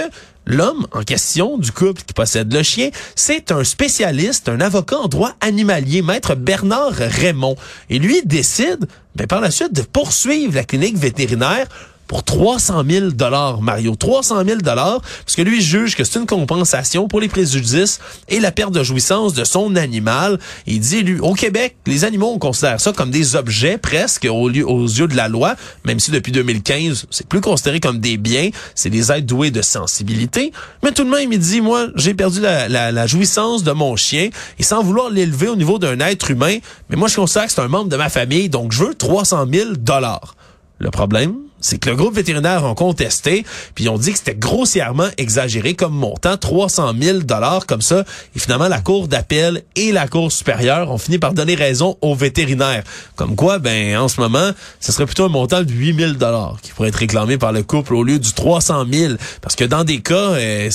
L'homme 0.46 0.86
en 0.92 1.04
question 1.04 1.58
du 1.58 1.72
couple 1.72 2.02
qui 2.06 2.14
possède 2.14 2.54
le 2.54 2.64
chien, 2.64 2.90
c'est 3.16 3.52
un 3.52 3.64
spécialiste, 3.64 4.50
un 4.50 4.60
avocat 4.60 4.98
en 4.98 5.08
droit 5.08 5.32
animalier, 5.40 6.02
maître 6.02 6.36
Bernard 6.36 6.96
Raymond. 6.96 7.56
Et 7.90 7.98
lui 7.98 8.22
décide, 8.26 8.86
ben, 9.16 9.26
par 9.26 9.40
la 9.40 9.52
suite, 9.52 9.72
de 9.72 9.84
poursuivre 9.84 10.54
la 10.54 10.66
clinique 10.66 10.98
vétérinaire 10.98 11.68
pour 12.14 12.24
300 12.24 12.84
000 12.88 13.10
dollars, 13.10 13.64
Mario. 13.64 13.96
300 13.96 14.46
000 14.46 14.60
dollars, 14.60 15.02
parce 15.02 15.36
que 15.36 15.42
lui 15.42 15.64
juge 15.64 15.96
que 15.96 16.04
c'est 16.04 16.20
une 16.20 16.28
compensation 16.28 17.08
pour 17.08 17.20
les 17.20 17.28
préjudices 17.28 18.00
et 18.30 18.40
la 18.40 18.52
perte 18.52 18.72
de 18.72 18.84
jouissance 18.84 19.34
de 19.34 19.44
son 19.44 19.76
animal. 19.76 20.38
Il 20.68 20.80
dit, 20.80 21.02
lui, 21.02 21.20
au 21.20 21.34
Québec, 21.34 21.76
les 21.88 22.06
animaux, 22.06 22.32
on 22.36 22.38
considère 22.38 22.80
ça 22.80 22.94
comme 22.94 23.10
des 23.10 23.36
objets 23.36 23.80
presque 23.80 24.28
aux, 24.30 24.48
lieux, 24.48 24.70
aux 24.70 24.86
yeux 24.86 25.08
de 25.08 25.16
la 25.16 25.28
loi, 25.28 25.56
même 25.86 26.00
si 26.00 26.12
depuis 26.12 26.32
2015, 26.32 27.08
c'est 27.10 27.26
plus 27.26 27.42
considéré 27.42 27.80
comme 27.80 27.98
des 27.98 28.18
biens. 28.18 28.52
C'est 28.76 28.92
des 28.92 29.12
êtres 29.12 29.26
doués 29.26 29.50
de 29.50 29.64
sensibilité. 29.64 30.52
Mais 30.84 30.92
tout 30.92 31.06
de 31.06 31.10
même, 31.10 31.34
il 31.34 31.40
dit, 31.40 31.62
moi, 31.62 31.88
j'ai 31.96 32.14
perdu 32.14 32.42
la 32.42 33.08
jouissance 33.08 33.64
de 33.64 33.72
mon 33.72 33.96
chien 33.96 34.30
et 34.60 34.64
sans 34.64 34.84
vouloir 34.84 35.10
l'élever 35.10 35.48
au 35.48 35.56
niveau 35.56 35.80
d'un 35.80 36.00
être 36.00 36.30
humain, 36.30 36.60
mais 36.90 36.96
moi, 36.96 37.08
je 37.08 37.16
considère 37.16 37.48
que 37.48 37.54
c'est 37.54 37.62
un 37.62 37.68
membre 37.68 37.90
de 37.90 37.98
ma 37.98 38.10
famille, 38.10 38.50
donc 38.50 38.72
je 38.72 38.84
veux 38.84 38.94
300 38.94 39.48
000 39.52 39.70
dollars. 39.80 40.36
Le 40.78 40.92
problème, 40.92 41.38
c'est 41.64 41.78
que 41.78 41.90
le 41.90 41.96
groupe 41.96 42.14
vétérinaire 42.14 42.66
ont 42.66 42.76
contesté, 42.76 43.46
puis 43.74 43.86
ils 43.86 43.90
ont 43.90 43.98
dit 43.98 44.12
que 44.12 44.18
c'était 44.18 44.36
grossièrement 44.36 45.08
exagéré 45.18 45.74
comme 45.74 45.94
montant, 45.94 46.38
300 46.38 46.94
000 47.00 47.20
dollars 47.20 47.66
comme 47.66 47.82
ça. 47.82 48.04
Et 48.36 48.40
finalement, 48.40 48.68
la 48.68 48.82
cour 48.82 49.08
d'appel 49.08 49.64
et 49.76 49.94
la 49.94 50.08
cour 50.08 50.32
supérieure 50.32 50.92
ont 50.92 50.98
fini 50.98 51.20
par 51.20 51.34
donner 51.34 51.56
raison 51.56 51.98
aux 52.02 52.16
vétérinaires. 52.16 52.84
Comme 53.16 53.36
quoi, 53.36 53.60
ben 53.60 53.98
en 53.98 54.10
ce 54.10 54.20
moment, 54.20 54.52
ce 54.82 54.92
serait 54.92 55.06
plutôt 55.06 55.24
un 55.24 55.30
montant 55.30 55.64
de 55.64 55.72
8 55.72 55.96
000 55.98 56.12
dollars 56.14 56.58
qui 56.62 56.72
pourrait 56.72 56.90
être 56.90 56.98
réclamé 56.98 57.38
par 57.38 57.54
le 57.54 57.64
couple 57.64 57.96
au 57.96 58.04
lieu 58.04 58.20
du 58.20 58.34
300 58.34 58.86
000. 58.92 59.14
Parce 59.42 59.56
que 59.56 59.64
dans 59.64 59.86
des 59.86 60.02
cas 60.02 60.16
euh, 60.16 60.70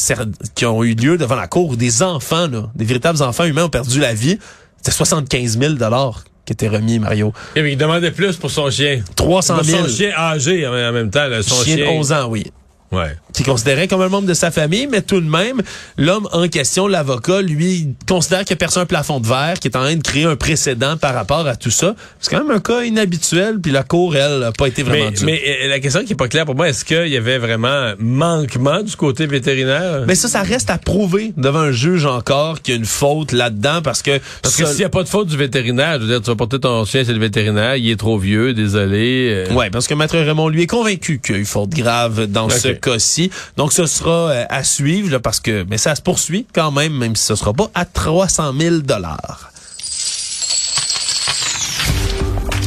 qui 0.54 0.64
ont 0.64 0.82
eu 0.82 0.94
lieu 0.94 1.18
devant 1.18 1.36
la 1.36 1.48
cour 1.48 1.76
des 1.76 2.02
enfants, 2.02 2.48
là, 2.48 2.70
des 2.74 2.86
véritables 2.86 3.22
enfants 3.22 3.44
humains 3.44 3.64
ont 3.64 3.68
perdu 3.68 4.00
la 4.00 4.14
vie, 4.14 4.38
c'était 4.78 4.92
75 4.92 5.58
000 5.58 5.74
dollars 5.74 6.24
qui 6.48 6.54
était 6.54 6.68
remis, 6.68 6.98
Mario. 6.98 7.34
Et 7.54 7.60
mais 7.60 7.72
il 7.72 7.76
demandait 7.76 8.10
plus 8.10 8.36
pour 8.36 8.50
son 8.50 8.70
chien. 8.70 9.02
300 9.16 9.62
000. 9.64 9.86
Son 9.86 9.88
chien 9.94 10.12
âgé 10.16 10.66
en 10.66 10.92
même 10.92 11.10
temps. 11.10 11.26
Là, 11.26 11.42
son 11.42 11.62
chien, 11.62 11.76
chien 11.76 11.84
de 11.84 11.90
11 11.90 12.12
ans, 12.12 12.28
oui. 12.30 12.46
Ouais. 12.90 13.16
qui 13.34 13.42
considérait 13.42 13.86
comme 13.86 14.00
un 14.00 14.08
membre 14.08 14.26
de 14.26 14.32
sa 14.34 14.50
famille, 14.50 14.86
mais 14.86 15.02
tout 15.02 15.20
de 15.20 15.28
même, 15.28 15.60
l'homme 15.98 16.26
en 16.32 16.48
question, 16.48 16.86
l'avocat, 16.86 17.42
lui, 17.42 17.94
considère 18.08 18.44
qu'il 18.44 18.54
a 18.54 18.56
perçu 18.56 18.78
un 18.78 18.86
plafond 18.86 19.20
de 19.20 19.26
verre, 19.26 19.60
qui 19.60 19.68
est 19.68 19.76
en 19.76 19.80
train 19.82 19.94
de 19.96 20.02
créer 20.02 20.24
un 20.24 20.36
précédent 20.36 20.96
par 20.96 21.12
rapport 21.14 21.46
à 21.46 21.54
tout 21.56 21.70
ça. 21.70 21.94
C'est 22.18 22.30
quand 22.30 22.42
même 22.44 22.56
un 22.56 22.60
cas 22.60 22.82
inhabituel, 22.84 23.58
puis 23.60 23.72
la 23.72 23.82
cour, 23.82 24.16
elle, 24.16 24.38
n'a 24.40 24.52
pas 24.52 24.66
été 24.68 24.82
vraiment 24.82 25.04
Mais, 25.06 25.10
dure. 25.10 25.26
mais 25.26 25.42
euh, 25.46 25.68
la 25.68 25.80
question 25.80 26.02
qui 26.04 26.14
est 26.14 26.16
pas 26.16 26.28
claire 26.28 26.46
pour 26.46 26.54
moi, 26.54 26.68
est-ce 26.68 26.84
qu'il 26.84 27.08
y 27.08 27.16
avait 27.16 27.38
vraiment 27.38 27.92
manquement 27.98 28.82
du 28.82 28.96
côté 28.96 29.26
vétérinaire? 29.26 30.04
Mais 30.06 30.14
ça, 30.14 30.28
ça 30.28 30.42
reste 30.42 30.70
à 30.70 30.78
prouver 30.78 31.32
devant 31.36 31.60
un 31.60 31.72
juge 31.72 32.06
encore 32.06 32.62
qu'il 32.62 32.72
y 32.74 32.76
a 32.76 32.80
une 32.80 32.86
faute 32.86 33.32
là-dedans, 33.32 33.82
parce 33.82 34.02
que... 34.02 34.18
Parce 34.42 34.56
que 34.56 34.64
s'il 34.66 34.78
n'y 34.78 34.84
a 34.84 34.88
pas 34.88 35.02
de 35.02 35.08
faute 35.08 35.28
du 35.28 35.36
vétérinaire, 35.36 35.94
je 36.00 36.06
veux 36.06 36.08
dire, 36.08 36.20
tu 36.22 36.30
vas 36.30 36.36
porter 36.36 36.58
ton 36.58 36.84
chien 36.84 37.04
chez 37.04 37.12
le 37.12 37.20
vétérinaire, 37.20 37.76
il 37.76 37.90
est 37.90 37.96
trop 37.96 38.18
vieux, 38.18 38.54
désolé. 38.54 39.46
euh. 39.50 39.54
Ouais, 39.54 39.68
parce 39.70 39.86
que 39.86 39.94
Maître 39.94 40.16
Raymond, 40.18 40.48
lui, 40.48 40.62
est 40.62 40.66
convaincu 40.66 41.20
qu'il 41.22 41.34
y 41.34 41.38
a 41.38 41.40
eu 41.42 41.44
faute 41.44 41.70
grave 41.70 42.26
dans 42.26 42.48
ce 42.48 42.77
cas-ci. 42.78 43.30
Donc, 43.56 43.72
ce 43.72 43.86
sera 43.86 44.30
euh, 44.30 44.44
à 44.48 44.64
suivre, 44.64 45.10
là, 45.10 45.20
parce 45.20 45.40
que, 45.40 45.64
mais 45.68 45.78
ça 45.78 45.94
se 45.94 46.02
poursuit 46.02 46.46
quand 46.54 46.70
même, 46.70 46.92
même 46.92 47.16
si 47.16 47.24
ce 47.24 47.34
sera 47.34 47.52
pas 47.52 47.70
à 47.74 47.84
300 47.84 48.52
000 48.58 48.78
dollars. 48.78 49.50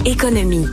Économie. 0.06 0.68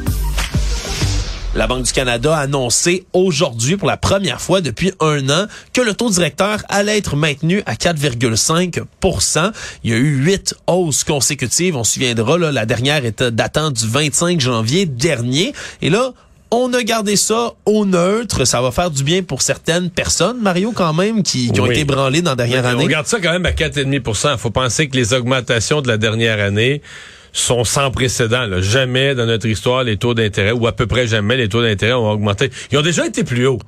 La 1.54 1.66
Banque 1.66 1.86
du 1.86 1.92
Canada 1.92 2.36
a 2.36 2.42
annoncé 2.42 3.06
aujourd'hui, 3.12 3.76
pour 3.76 3.88
la 3.88 3.96
première 3.96 4.40
fois 4.40 4.60
depuis 4.60 4.92
un 5.00 5.28
an, 5.28 5.46
que 5.72 5.80
le 5.80 5.92
taux 5.92 6.08
directeur 6.08 6.62
allait 6.68 6.98
être 6.98 7.16
maintenu 7.16 7.62
à 7.66 7.74
4,5% 7.74 9.52
Il 9.82 9.90
y 9.90 9.94
a 9.94 9.96
eu 9.96 10.24
huit 10.24 10.54
hausses 10.66 11.04
consécutives. 11.04 11.74
On 11.74 11.84
se 11.84 11.94
souviendra, 11.94 12.38
là, 12.38 12.52
la 12.52 12.64
dernière 12.64 13.04
était 13.04 13.32
datant 13.32 13.70
du 13.70 13.88
25 13.88 14.40
janvier 14.40 14.86
dernier. 14.86 15.52
Et 15.82 15.90
là, 15.90 16.12
on 16.50 16.72
a 16.72 16.82
gardé 16.82 17.16
ça 17.16 17.52
au 17.66 17.84
neutre. 17.84 18.44
Ça 18.44 18.60
va 18.62 18.70
faire 18.70 18.90
du 18.90 19.04
bien 19.04 19.22
pour 19.22 19.42
certaines 19.42 19.90
personnes, 19.90 20.40
Mario, 20.40 20.72
quand 20.74 20.92
même, 20.94 21.22
qui, 21.22 21.50
qui 21.52 21.60
ont 21.60 21.64
Oui. 21.64 21.70
été 21.74 21.84
branlées 21.84 22.22
dans 22.22 22.30
la 22.32 22.36
dernière 22.36 22.64
On 22.64 22.68
année. 22.68 22.84
regarde 22.84 23.06
ça 23.06 23.18
quand 23.20 23.32
même 23.32 23.46
à 23.46 23.52
4,5 23.52 24.32
Il 24.34 24.38
faut 24.38 24.50
penser 24.50 24.88
que 24.88 24.96
les 24.96 25.12
augmentations 25.14 25.82
de 25.82 25.88
la 25.88 25.96
dernière 25.98 26.40
année 26.40 26.80
sont 27.32 27.64
sans 27.64 27.90
précédent. 27.90 28.46
là. 28.46 28.60
Jamais 28.62 29.14
dans 29.14 29.26
notre 29.26 29.46
histoire, 29.46 29.84
les 29.84 29.96
taux 29.98 30.14
d'intérêt, 30.14 30.52
ou 30.52 30.66
à 30.66 30.72
peu 30.72 30.86
près 30.86 31.06
jamais, 31.06 31.36
les 31.36 31.48
taux 31.48 31.62
d'intérêt 31.62 31.92
ont 31.92 32.10
augmenté. 32.10 32.50
Ils 32.72 32.78
ont 32.78 32.82
déjà 32.82 33.06
été 33.06 33.22
plus 33.24 33.46
hauts, 33.46 33.58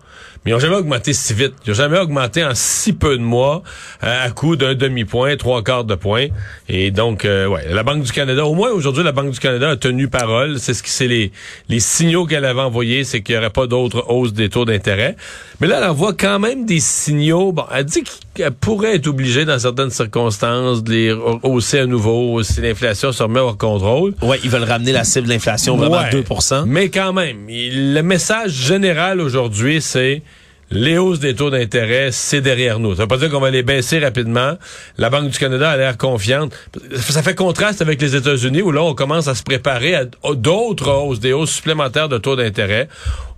mais 0.45 0.53
ils 0.53 0.55
ont 0.55 0.59
jamais 0.59 0.77
augmenté 0.77 1.13
si 1.13 1.35
vite. 1.35 1.53
Ils 1.67 1.73
ont 1.73 1.75
jamais 1.75 1.99
augmenté 1.99 2.45
en 2.45 2.53
si 2.55 2.93
peu 2.93 3.17
de 3.19 3.23
mois, 3.23 3.63
euh, 4.05 4.27
à 4.27 4.31
coup 4.31 4.57
d'un 4.57 4.75
demi-point, 4.75 5.37
trois 5.37 5.63
quarts 5.63 5.85
de 5.85 5.95
point. 5.95 6.27
Et 6.69 6.91
donc, 6.91 7.25
euh, 7.25 7.47
ouais, 7.47 7.67
la 7.71 7.83
Banque 7.83 8.03
du 8.05 8.13
Canada, 8.13 8.45
au 8.47 8.55
moins 8.55 8.71
aujourd'hui, 8.71 9.05
la 9.05 9.13
Banque 9.13 9.31
du 9.31 9.39
Canada 9.39 9.71
a 9.71 9.77
tenu 9.77 10.09
parole. 10.09 10.59
C'est 10.59 10.73
ce 10.75 10.83
qui, 10.83 10.91
c'est 10.91 11.09
les, 11.09 11.31
les 11.69 11.81
signaux 11.81 12.25
qu'elle 12.27 12.45
avait 12.45 12.61
envoyés, 12.61 13.05
c'est 13.05 13.21
qu'il 13.23 13.35
n'y 13.35 13.39
aurait 13.39 13.51
pas 13.51 13.67
d'autres 13.67 14.07
hausses 14.09 14.33
des 14.33 14.49
taux 14.49 14.65
d'intérêt. 14.65 15.17
Mais 15.61 15.67
là, 15.67 15.79
elle 15.83 15.89
envoie 15.91 16.15
quand 16.15 16.39
même 16.39 16.65
des 16.65 16.81
signaux. 16.81 17.53
Bon, 17.53 17.65
elle 17.75 17.85
dit 17.85 18.03
qu'elle 18.35 18.51
pourrait 18.53 18.97
être 18.97 19.09
obligée, 19.09 19.45
dans 19.45 19.59
certaines 19.59 19.91
circonstances, 19.91 20.83
de 20.83 20.91
les 20.93 21.13
hausser 21.43 21.81
à 21.81 21.87
nouveau 21.87 22.43
si 22.43 22.61
l'inflation 22.63 23.13
se 23.13 23.23
remet 23.23 23.41
hors 23.41 23.59
contrôle. 23.59 24.15
Ouais, 24.23 24.39
ils 24.43 24.49
veulent 24.51 24.65
ramener 24.65 24.93
la 24.93 25.05
cible 25.05 25.29
d'inflation 25.29 25.77
vraiment 25.77 25.97
à 25.99 26.05
Ouais. 26.05 26.11
2% 26.23 26.65
Mais 26.67 26.89
quand 26.89 27.13
même, 27.13 27.49
il- 27.51 27.93
le 27.95 28.03
message 28.03 28.53
général 28.53 29.21
aujourd'hui, 29.21 29.83
c'est 29.83 30.23
les 30.71 30.99
hausses 30.99 31.19
des 31.19 31.35
taux 31.35 31.51
d'intérêt, 31.51 32.11
c'est 32.13 32.41
derrière 32.41 32.79
nous. 32.79 32.95
Ça 32.95 33.03
veut 33.03 33.09
pas 33.09 33.17
dire 33.17 33.31
qu'on 33.31 33.41
va 33.41 33.51
les 33.51 33.63
baisser 33.63 33.99
rapidement. 33.99 34.57
La 34.99 35.11
Banque 35.11 35.31
du 35.31 35.39
Canada 35.39 35.71
a 35.71 35.77
l'air 35.77 35.97
confiante. 35.97 36.53
Ça 37.01 37.23
fait 37.23 37.35
contraste 37.35 37.83
avec 37.83 38.01
les 38.01 38.15
États-Unis 38.15 38.63
où 38.63 38.71
là, 38.71 38.83
on 38.83 38.95
commence 38.95 39.27
à 39.27 39.35
se 39.35 39.43
préparer 39.43 39.95
à 39.97 40.05
d'autres 40.35 40.91
hausses, 40.91 41.21
des 41.21 41.33
hausses 41.33 41.51
supplémentaires 41.51 42.09
de 42.09 42.19
taux 42.19 42.37
d'intérêt. 42.37 42.89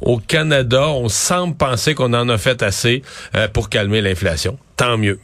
Au 0.00 0.18
Canada, 0.18 0.88
on 0.88 1.08
semble 1.08 1.56
penser 1.56 1.94
qu'on 1.94 2.12
en 2.12 2.28
a 2.28 2.38
fait 2.38 2.62
assez 2.62 3.02
euh, 3.34 3.48
pour 3.48 3.70
calmer 3.70 4.02
l'inflation. 4.02 4.58
Tant 4.76 4.98
mieux. 4.98 5.18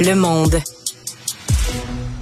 Le 0.00 0.14
monde. 0.14 0.60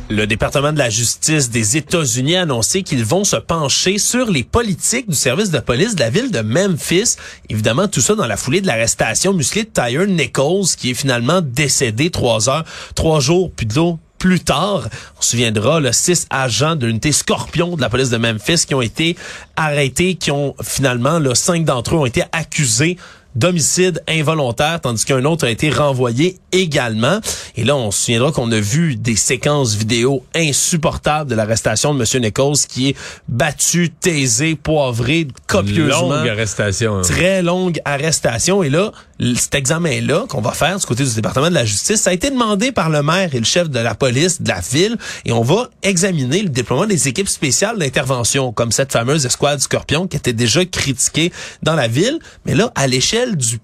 Le 0.09 0.25
département 0.29 0.73
de 0.73 0.79
la 0.79 0.88
justice 0.88 1.51
des 1.51 1.77
États-Unis 1.77 2.37
a 2.37 2.42
annoncé 2.42 2.85
qu'ils 2.85 3.05
vont 3.05 3.25
se 3.25 3.35
pencher 3.35 3.99
sur 3.99 4.31
les 4.31 4.45
politiques 4.45 5.09
du 5.09 5.16
service 5.16 5.51
de 5.51 5.59
police 5.59 5.97
de 5.97 6.01
la 6.01 6.11
ville 6.11 6.31
de 6.31 6.42
Memphis. 6.42 7.16
Évidemment, 7.49 7.88
tout 7.88 8.01
ça 8.01 8.14
dans 8.14 8.27
la 8.27 8.37
foulée 8.37 8.61
de 8.61 8.69
l'arrestation 8.69 9.33
musclée 9.33 9.64
de 9.64 9.71
Tyre 9.71 10.07
Nichols, 10.07 10.69
qui 10.79 10.90
est 10.90 10.95
finalement 10.95 11.40
décédé 11.40 12.11
trois 12.11 12.49
heures, 12.49 12.64
trois 12.95 13.19
jours 13.19 13.51
plus 13.51 13.66
tôt 13.66 13.99
plus 14.19 14.40
tard. 14.40 14.88
On 15.19 15.23
se 15.23 15.31
souviendra, 15.31 15.81
le 15.81 15.92
six 15.92 16.27
agents 16.31 16.77
de 16.77 16.87
l'unité 16.87 17.11
Scorpion 17.11 17.75
de 17.75 17.81
la 17.81 17.88
police 17.88 18.09
de 18.09 18.16
Memphis 18.16 18.64
qui 18.64 18.75
ont 18.77 18.83
été 18.83 19.16
arrêtés, 19.57 20.14
qui 20.14 20.31
ont 20.31 20.55
finalement, 20.62 21.19
là, 21.19 21.35
cinq 21.35 21.64
d'entre 21.64 21.97
eux 21.97 21.99
ont 21.99 22.07
été 22.07 22.23
accusés 22.31 22.97
d'homicide 23.37 24.03
involontaire, 24.09 24.81
tandis 24.81 25.05
qu'un 25.05 25.25
autre 25.25 25.46
a 25.46 25.51
été 25.51 25.70
renvoyé 25.70 26.38
également. 26.51 27.20
Et 27.57 27.62
là, 27.64 27.77
on 27.77 27.90
se 27.92 28.01
souviendra 28.01 28.33
qu'on 28.33 28.51
a 28.51 28.59
vu 28.59 28.96
des 28.96 29.14
séquences 29.14 29.75
vidéo 29.75 30.25
insupportables 30.35 31.31
de 31.31 31.35
l'arrestation 31.37 31.94
de 31.94 32.01
M. 32.16 32.22
Nichols 32.22 32.57
qui 32.68 32.88
est 32.88 32.96
battu, 33.29 33.90
taisé, 33.90 34.57
poivré 34.57 35.29
copieusement. 35.46 36.16
Longue 36.16 36.29
arrestation. 36.29 36.96
hein. 36.99 37.03
Très 37.03 37.42
longue 37.42 37.79
arrestation. 37.85 38.62
Et 38.62 38.70
là, 38.70 38.90
cet 39.37 39.55
examen-là 39.55 40.26
qu'on 40.29 40.40
va 40.40 40.52
faire 40.52 40.79
du 40.79 40.85
côté 40.85 41.05
du 41.05 41.14
département 41.14 41.48
de 41.48 41.55
la 41.55 41.64
justice, 41.64 42.02
ça 42.02 42.11
a 42.11 42.12
été 42.12 42.31
demandé 42.31 42.72
par 42.72 42.90
le 42.90 43.02
maire 43.02 43.35
et 43.35 43.38
le 43.38 43.44
chef 43.44 43.70
de 43.70 43.79
la 43.79 43.94
police 43.94 44.42
de 44.42 44.48
la 44.48 44.61
ville. 44.61 44.96
Et 45.24 45.33
on 45.33 45.42
va 45.42 45.70
examiner 45.83 46.42
le 46.42 46.48
déploiement 46.48 46.87
des 46.87 47.09
équipes 47.09 47.29
spéciales 47.29 47.79
d'intervention, 47.79 48.52
comme 48.52 48.72
cette 48.72 48.92
fameuse 48.92 49.24
escouade 49.24 49.61
Scorpion 49.61 50.07
qui 50.07 50.16
était 50.16 50.33
déjà 50.33 50.64
critiquée 50.64 51.33
dans 51.62 51.74
la 51.74 51.88
ville. 51.88 52.18
Mais 52.44 52.55
là, 52.55 52.72
à 52.74 52.87
l'échelle 52.87 53.37
du 53.37 53.59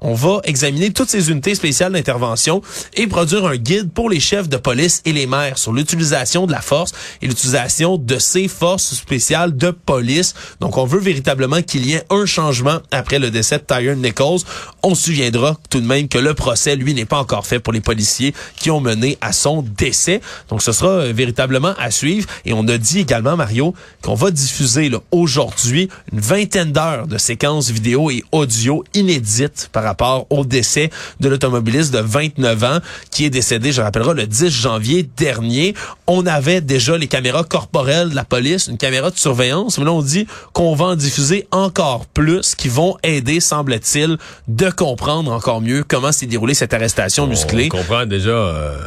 On 0.00 0.14
va 0.14 0.40
examiner 0.44 0.90
toutes 0.92 1.08
ces 1.08 1.30
unités 1.30 1.54
spéciales 1.54 1.92
d'intervention 1.92 2.60
et 2.94 3.06
produire 3.06 3.46
un 3.46 3.56
guide 3.56 3.90
pour 3.90 4.10
les 4.10 4.20
chefs 4.20 4.48
de 4.48 4.56
police 4.56 5.00
et 5.04 5.12
les 5.12 5.26
maires 5.26 5.58
sur 5.58 5.72
l'utilisation 5.72 6.46
de 6.46 6.52
la 6.52 6.60
force 6.60 6.92
et 7.22 7.26
l'utilisation 7.26 7.96
de 7.96 8.18
ces 8.18 8.48
forces 8.48 8.94
spéciales 8.94 9.56
de 9.56 9.70
police. 9.70 10.34
Donc, 10.60 10.76
on 10.76 10.84
veut 10.84 10.98
véritablement 10.98 11.62
qu'il 11.62 11.86
y 11.86 11.94
ait 11.94 12.04
un 12.10 12.26
changement 12.26 12.80
après 12.90 13.18
le 13.18 13.30
décès 13.30 13.58
de 13.58 13.62
Tyron 13.62 13.96
Nichols. 13.96 14.40
On 14.82 14.94
se 14.94 15.04
souviendra 15.04 15.56
tout 15.70 15.80
de 15.80 15.86
même 15.86 16.08
que 16.08 16.18
le 16.18 16.34
procès, 16.34 16.76
lui, 16.76 16.92
n'est 16.92 17.06
pas 17.06 17.18
encore 17.18 17.46
fait 17.46 17.60
pour 17.60 17.72
les 17.72 17.80
policiers 17.80 18.34
qui 18.56 18.70
ont 18.70 18.80
mené 18.80 19.16
à 19.20 19.32
son 19.32 19.62
décès. 19.62 20.20
Donc, 20.48 20.62
ce 20.62 20.72
sera 20.72 20.90
euh, 20.90 21.12
véritablement 21.14 21.74
à 21.78 21.90
suivre. 21.90 22.28
Et 22.44 22.52
on 22.52 22.66
a 22.68 22.76
dit 22.76 23.00
également, 23.00 23.36
Mario, 23.36 23.74
qu'on 24.02 24.14
va 24.14 24.30
diffuser 24.30 24.90
aujourd'hui 25.12 25.88
une 26.12 26.20
vingtaine 26.20 26.72
d'heures 26.72 27.06
de 27.06 27.18
séquences 27.18 27.70
vidéo 27.70 28.10
et 28.10 28.22
audio 28.32 28.84
inédites 28.94 29.43
par 29.72 29.82
rapport 29.84 30.26
au 30.30 30.44
décès 30.44 30.90
de 31.20 31.28
l'automobiliste 31.28 31.92
de 31.92 31.98
29 31.98 32.64
ans 32.64 32.78
qui 33.10 33.24
est 33.24 33.30
décédé, 33.30 33.72
je 33.72 33.80
rappellerai, 33.80 34.14
le 34.14 34.26
10 34.26 34.48
janvier 34.50 35.08
dernier. 35.16 35.74
On 36.06 36.26
avait 36.26 36.60
déjà 36.60 36.96
les 36.96 37.06
caméras 37.06 37.44
corporelles 37.44 38.10
de 38.10 38.14
la 38.14 38.24
police, 38.24 38.68
une 38.68 38.78
caméra 38.78 39.10
de 39.10 39.18
surveillance, 39.18 39.78
mais 39.78 39.84
là 39.84 39.92
on 39.92 40.02
dit 40.02 40.26
qu'on 40.52 40.74
va 40.74 40.86
en 40.86 40.96
diffuser 40.96 41.46
encore 41.50 42.06
plus 42.06 42.54
qui 42.54 42.68
vont 42.68 42.96
aider, 43.02 43.40
semble-t-il, 43.40 44.18
de 44.48 44.70
comprendre 44.70 45.32
encore 45.32 45.60
mieux 45.60 45.84
comment 45.86 46.12
s'est 46.12 46.26
déroulée 46.26 46.54
cette 46.54 46.74
arrestation 46.74 47.26
musclée. 47.26 47.68
On 47.72 47.78
comprend 47.78 48.06
déjà... 48.06 48.30
euh, 48.30 48.78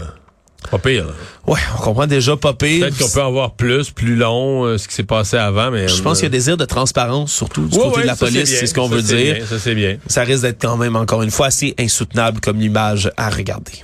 pas 0.72 0.80
pire. 0.80 1.06
là. 1.06 1.14
Ouais, 1.46 1.60
on 1.78 1.82
comprend 1.82 2.08
déjà 2.08 2.36
pas 2.36 2.54
pire. 2.54 2.88
Peut-être 2.88 2.98
qu'on 2.98 3.10
peut 3.10 3.22
avoir 3.22 3.52
plus, 3.56 3.92
plus 3.92 4.16
long, 4.16 4.66
euh, 4.66 4.78
ce 4.78 4.88
qui 4.88 4.94
s'est 4.96 5.04
passé 5.04 5.38
avant, 5.38 5.72
mais... 5.72 5.88
Je 5.88 6.02
pense 6.02 6.18
qu'il 6.18 6.26
y 6.26 6.28
a 6.28 6.30
désir 6.32 6.58
de 6.58 6.66
transparence, 6.66 7.32
surtout 7.32 7.68
du 7.68 7.78
Ouais, 7.78 7.84
côté 7.84 7.96
ouais, 7.98 8.02
de 8.04 8.08
la 8.08 8.16
ça, 8.16 8.26
police, 8.26 8.50
c'est 8.50 8.66
ce 8.68 8.74
qu'on 8.74 8.90
veut 8.90 9.02
dire. 9.02 9.36
bien, 9.36 9.46
ça, 9.46 9.60
c'est 9.60 9.76
bien. 9.76 9.98
ça 10.08 10.24
risque 10.24 10.42
d'être 10.42 10.62
quand 10.62 10.76
même, 10.76 10.96
encore 10.96 11.22
une 11.22 11.32
fois, 11.32 11.48
assez 11.48 11.74
insoutenable 11.80 12.42
comme 12.42 12.62
image 12.62 13.10
à 13.18 13.30
regarder. 13.30 13.84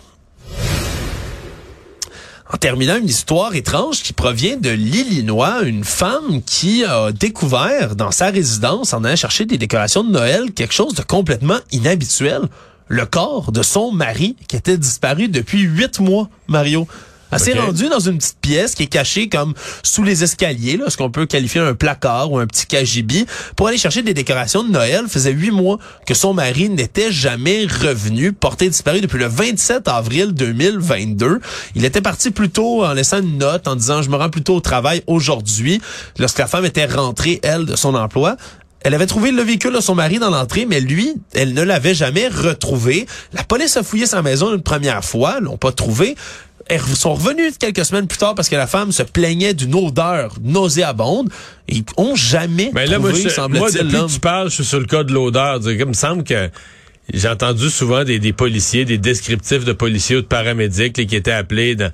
En 2.51 2.57
terminant, 2.57 2.97
une 2.97 3.07
histoire 3.09 3.55
étrange 3.55 4.03
qui 4.03 4.13
provient 4.13 4.57
de 4.57 4.69
l'Illinois, 4.69 5.63
une 5.63 5.83
femme 5.83 6.43
qui 6.45 6.83
a 6.85 7.11
découvert 7.11 7.95
dans 7.95 8.11
sa 8.11 8.29
résidence, 8.29 8.93
en 8.93 9.03
allant 9.03 9.15
chercher 9.15 9.45
des 9.45 9.57
décorations 9.57 10.03
de 10.03 10.11
Noël, 10.11 10.51
quelque 10.53 10.73
chose 10.73 10.93
de 10.93 11.01
complètement 11.01 11.57
inhabituel. 11.71 12.41
Le 12.87 13.05
corps 13.05 13.51
de 13.51 13.63
son 13.63 13.91
mari 13.91 14.35
qui 14.47 14.55
était 14.55 14.77
disparu 14.77 15.27
depuis 15.27 15.61
huit 15.61 15.99
mois, 15.99 16.29
Mario. 16.47 16.87
Elle 17.33 17.39
s'est 17.39 17.59
rendue 17.59 17.89
dans 17.89 17.99
une 17.99 18.17
petite 18.17 18.37
pièce 18.41 18.75
qui 18.75 18.83
est 18.83 18.87
cachée 18.87 19.27
comme 19.27 19.53
sous 19.81 20.03
les 20.03 20.23
escaliers, 20.23 20.77
là, 20.77 20.89
ce 20.89 20.97
qu'on 20.97 21.09
peut 21.09 21.25
qualifier 21.25 21.61
un 21.61 21.73
placard 21.73 22.31
ou 22.31 22.37
un 22.37 22.45
petit 22.45 22.67
cagibi, 22.67 23.25
pour 23.55 23.67
aller 23.67 23.77
chercher 23.77 24.03
des 24.03 24.13
décorations 24.13 24.63
de 24.63 24.69
Noël. 24.69 25.05
faisait 25.07 25.31
huit 25.31 25.49
mois 25.49 25.79
que 26.05 26.13
son 26.13 26.33
mari 26.33 26.69
n'était 26.69 27.11
jamais 27.11 27.65
revenu, 27.65 28.33
porté 28.33 28.69
disparu 28.69 29.01
depuis 29.01 29.17
le 29.17 29.25
27 29.25 29.87
avril 29.87 30.33
2022. 30.33 31.39
Il 31.75 31.85
était 31.85 32.01
parti 32.01 32.29
plus 32.29 32.49
tôt 32.49 32.85
en 32.85 32.93
laissant 32.93 33.19
une 33.19 33.39
note 33.39 33.67
en 33.67 33.75
disant 33.75 34.01
«Je 34.03 34.09
me 34.09 34.15
rends 34.15 34.29
plus 34.29 34.43
tôt 34.43 34.55
au 34.55 34.61
travail 34.61 35.01
aujourd'hui», 35.07 35.81
lorsque 36.19 36.37
la 36.37 36.47
femme 36.47 36.65
était 36.65 36.85
rentrée, 36.85 37.39
elle, 37.41 37.65
de 37.65 37.75
son 37.75 37.95
emploi. 37.95 38.37
Elle 38.83 38.93
avait 38.93 39.05
trouvé 39.07 39.31
le 39.31 39.41
véhicule 39.41 39.73
de 39.73 39.79
son 39.79 39.95
mari 39.95 40.19
dans 40.19 40.29
l'entrée, 40.29 40.65
mais 40.65 40.79
lui, 40.81 41.13
elle 41.33 41.53
ne 41.53 41.61
l'avait 41.61 41.93
jamais 41.93 42.27
retrouvé. 42.27 43.05
La 43.33 43.43
police 43.43 43.77
a 43.77 43.83
fouillé 43.83 44.05
sa 44.05 44.21
maison 44.21 44.53
une 44.53 44.61
première 44.61 45.03
fois, 45.05 45.39
l'ont 45.39 45.57
pas 45.57 45.71
trouvé. 45.71 46.15
Elles 46.67 46.79
sont 46.81 47.13
revenus 47.13 47.57
quelques 47.57 47.83
semaines 47.85 48.07
plus 48.07 48.17
tard 48.17 48.35
parce 48.35 48.47
que 48.49 48.55
la 48.55 48.67
femme 48.67 48.91
se 48.91 49.03
plaignait 49.03 49.53
d'une 49.53 49.75
odeur 49.75 50.35
nauséabonde. 50.41 51.29
Ils 51.67 51.83
ont 51.97 52.15
jamais 52.15 52.71
Mais 52.73 52.85
là, 52.87 52.99
moi, 52.99 53.11
trouvé, 53.11 53.29
je- 53.29 53.41
moi, 53.57 53.69
depuis 53.71 53.91
l'homme. 53.91 54.07
que 54.07 54.13
tu 54.13 54.19
parles, 54.19 54.49
je 54.49 54.55
suis 54.55 54.65
sur 54.65 54.79
le 54.79 54.85
cas 54.85 55.03
de 55.03 55.11
l'odeur. 55.13 55.59
Il 55.65 55.85
me 55.85 55.93
semble 55.93 56.23
que 56.23 56.49
j'ai 57.13 57.27
entendu 57.27 57.69
souvent 57.69 58.05
des, 58.05 58.17
des 58.19 58.31
policiers, 58.31 58.85
des 58.85 58.97
descriptifs 58.97 59.65
de 59.65 59.73
policiers 59.73 60.15
ou 60.17 60.21
de 60.21 60.25
paramédics 60.25 60.97
là, 60.97 61.03
qui 61.03 61.15
étaient 61.17 61.31
appelés 61.31 61.75
dans, 61.75 61.91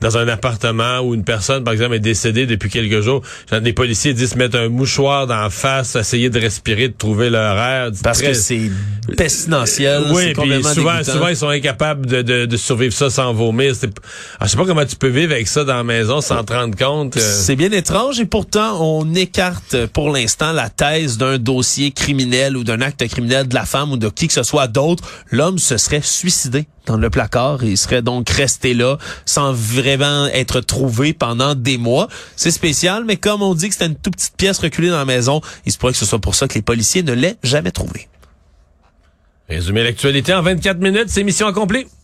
dans 0.00 0.16
un 0.18 0.28
appartement 0.28 1.00
où 1.00 1.14
une 1.14 1.24
personne, 1.24 1.62
par 1.64 1.72
exemple, 1.72 1.94
est 1.94 2.00
décédée 2.00 2.46
depuis 2.46 2.70
quelques 2.70 3.00
jours. 3.02 3.22
Des 3.62 3.72
policiers 3.72 4.14
disent 4.14 4.30
se 4.32 4.38
mettre 4.38 4.56
un 4.58 4.68
mouchoir 4.68 5.26
dans 5.26 5.40
la 5.40 5.50
face, 5.50 5.96
essayer 5.96 6.30
de 6.30 6.40
respirer, 6.40 6.88
de 6.88 6.94
trouver 6.96 7.30
leur 7.30 7.56
air. 7.58 7.90
Parce 8.02 8.22
que 8.22 8.32
c'est 8.34 8.70
pestilentiel. 9.16 10.04
oui, 10.12 10.32
puis 10.32 10.62
souvent, 10.74 10.92
dégoûtant. 10.94 11.12
souvent, 11.12 11.28
ils 11.28 11.36
sont 11.36 11.48
incapables 11.48 12.06
de, 12.06 12.22
de, 12.22 12.46
de 12.46 12.56
survivre 12.56 12.92
ça 12.94 13.10
sans 13.10 13.32
vomir. 13.32 13.74
Ah, 14.38 14.46
je 14.46 14.50
sais 14.50 14.56
pas 14.56 14.64
comment 14.64 14.84
tu 14.84 14.96
peux 14.96 15.08
vivre 15.08 15.32
avec 15.32 15.48
ça 15.48 15.64
dans 15.64 15.74
la 15.76 15.84
maison 15.84 16.20
sans 16.20 16.44
te 16.44 16.52
rendre 16.52 16.76
compte. 16.76 17.16
euh. 17.16 17.20
C'est 17.20 17.56
bien 17.56 17.70
étrange 17.72 18.20
et 18.20 18.24
pourtant 18.26 18.80
on 18.80 19.14
écarte 19.14 19.86
pour 19.92 20.10
l'instant 20.10 20.52
la 20.52 20.70
thèse 20.70 21.18
d'un 21.18 21.38
dossier 21.38 21.90
criminel 21.92 22.56
ou 22.56 22.64
d'un 22.64 22.80
acte 22.80 23.06
criminel 23.08 23.48
de 23.48 23.54
la 23.54 23.64
femme 23.64 23.92
ou 23.92 23.96
de 23.96 24.08
qui 24.08 24.26
que 24.28 24.32
ce 24.34 24.42
soit 24.42 24.68
d'autre. 24.68 25.04
L'homme 25.30 25.58
se 25.58 25.76
serait 25.76 26.02
suicidé 26.02 26.66
dans 26.86 26.96
le 26.96 27.10
placard 27.10 27.62
et 27.62 27.68
il 27.68 27.76
serait 27.78 28.02
donc 28.02 28.30
resté 28.30 28.74
là 28.74 28.96
sans 29.26 29.52
vraiment 29.96 30.26
être 30.28 30.60
trouvé 30.60 31.12
pendant 31.12 31.54
des 31.54 31.78
mois. 31.78 32.08
C'est 32.36 32.50
spécial, 32.50 33.04
mais 33.04 33.16
comme 33.16 33.42
on 33.42 33.54
dit 33.54 33.68
que 33.68 33.74
c'était 33.74 33.86
une 33.86 33.96
toute 33.96 34.16
petite 34.16 34.36
pièce 34.36 34.58
reculée 34.58 34.88
dans 34.88 34.98
la 34.98 35.04
maison, 35.04 35.40
il 35.66 35.72
se 35.72 35.78
pourrait 35.78 35.92
que 35.92 35.98
ce 35.98 36.06
soit 36.06 36.18
pour 36.18 36.34
ça 36.34 36.48
que 36.48 36.54
les 36.54 36.62
policiers 36.62 37.02
ne 37.02 37.12
l'aient 37.12 37.36
jamais 37.42 37.70
trouvé. 37.70 38.08
Résumer 39.48 39.82
l'actualité 39.82 40.32
en 40.32 40.42
24 40.42 40.78
minutes, 40.78 41.08
c'est 41.08 41.24
mission 41.24 41.46
accomplie. 41.46 41.86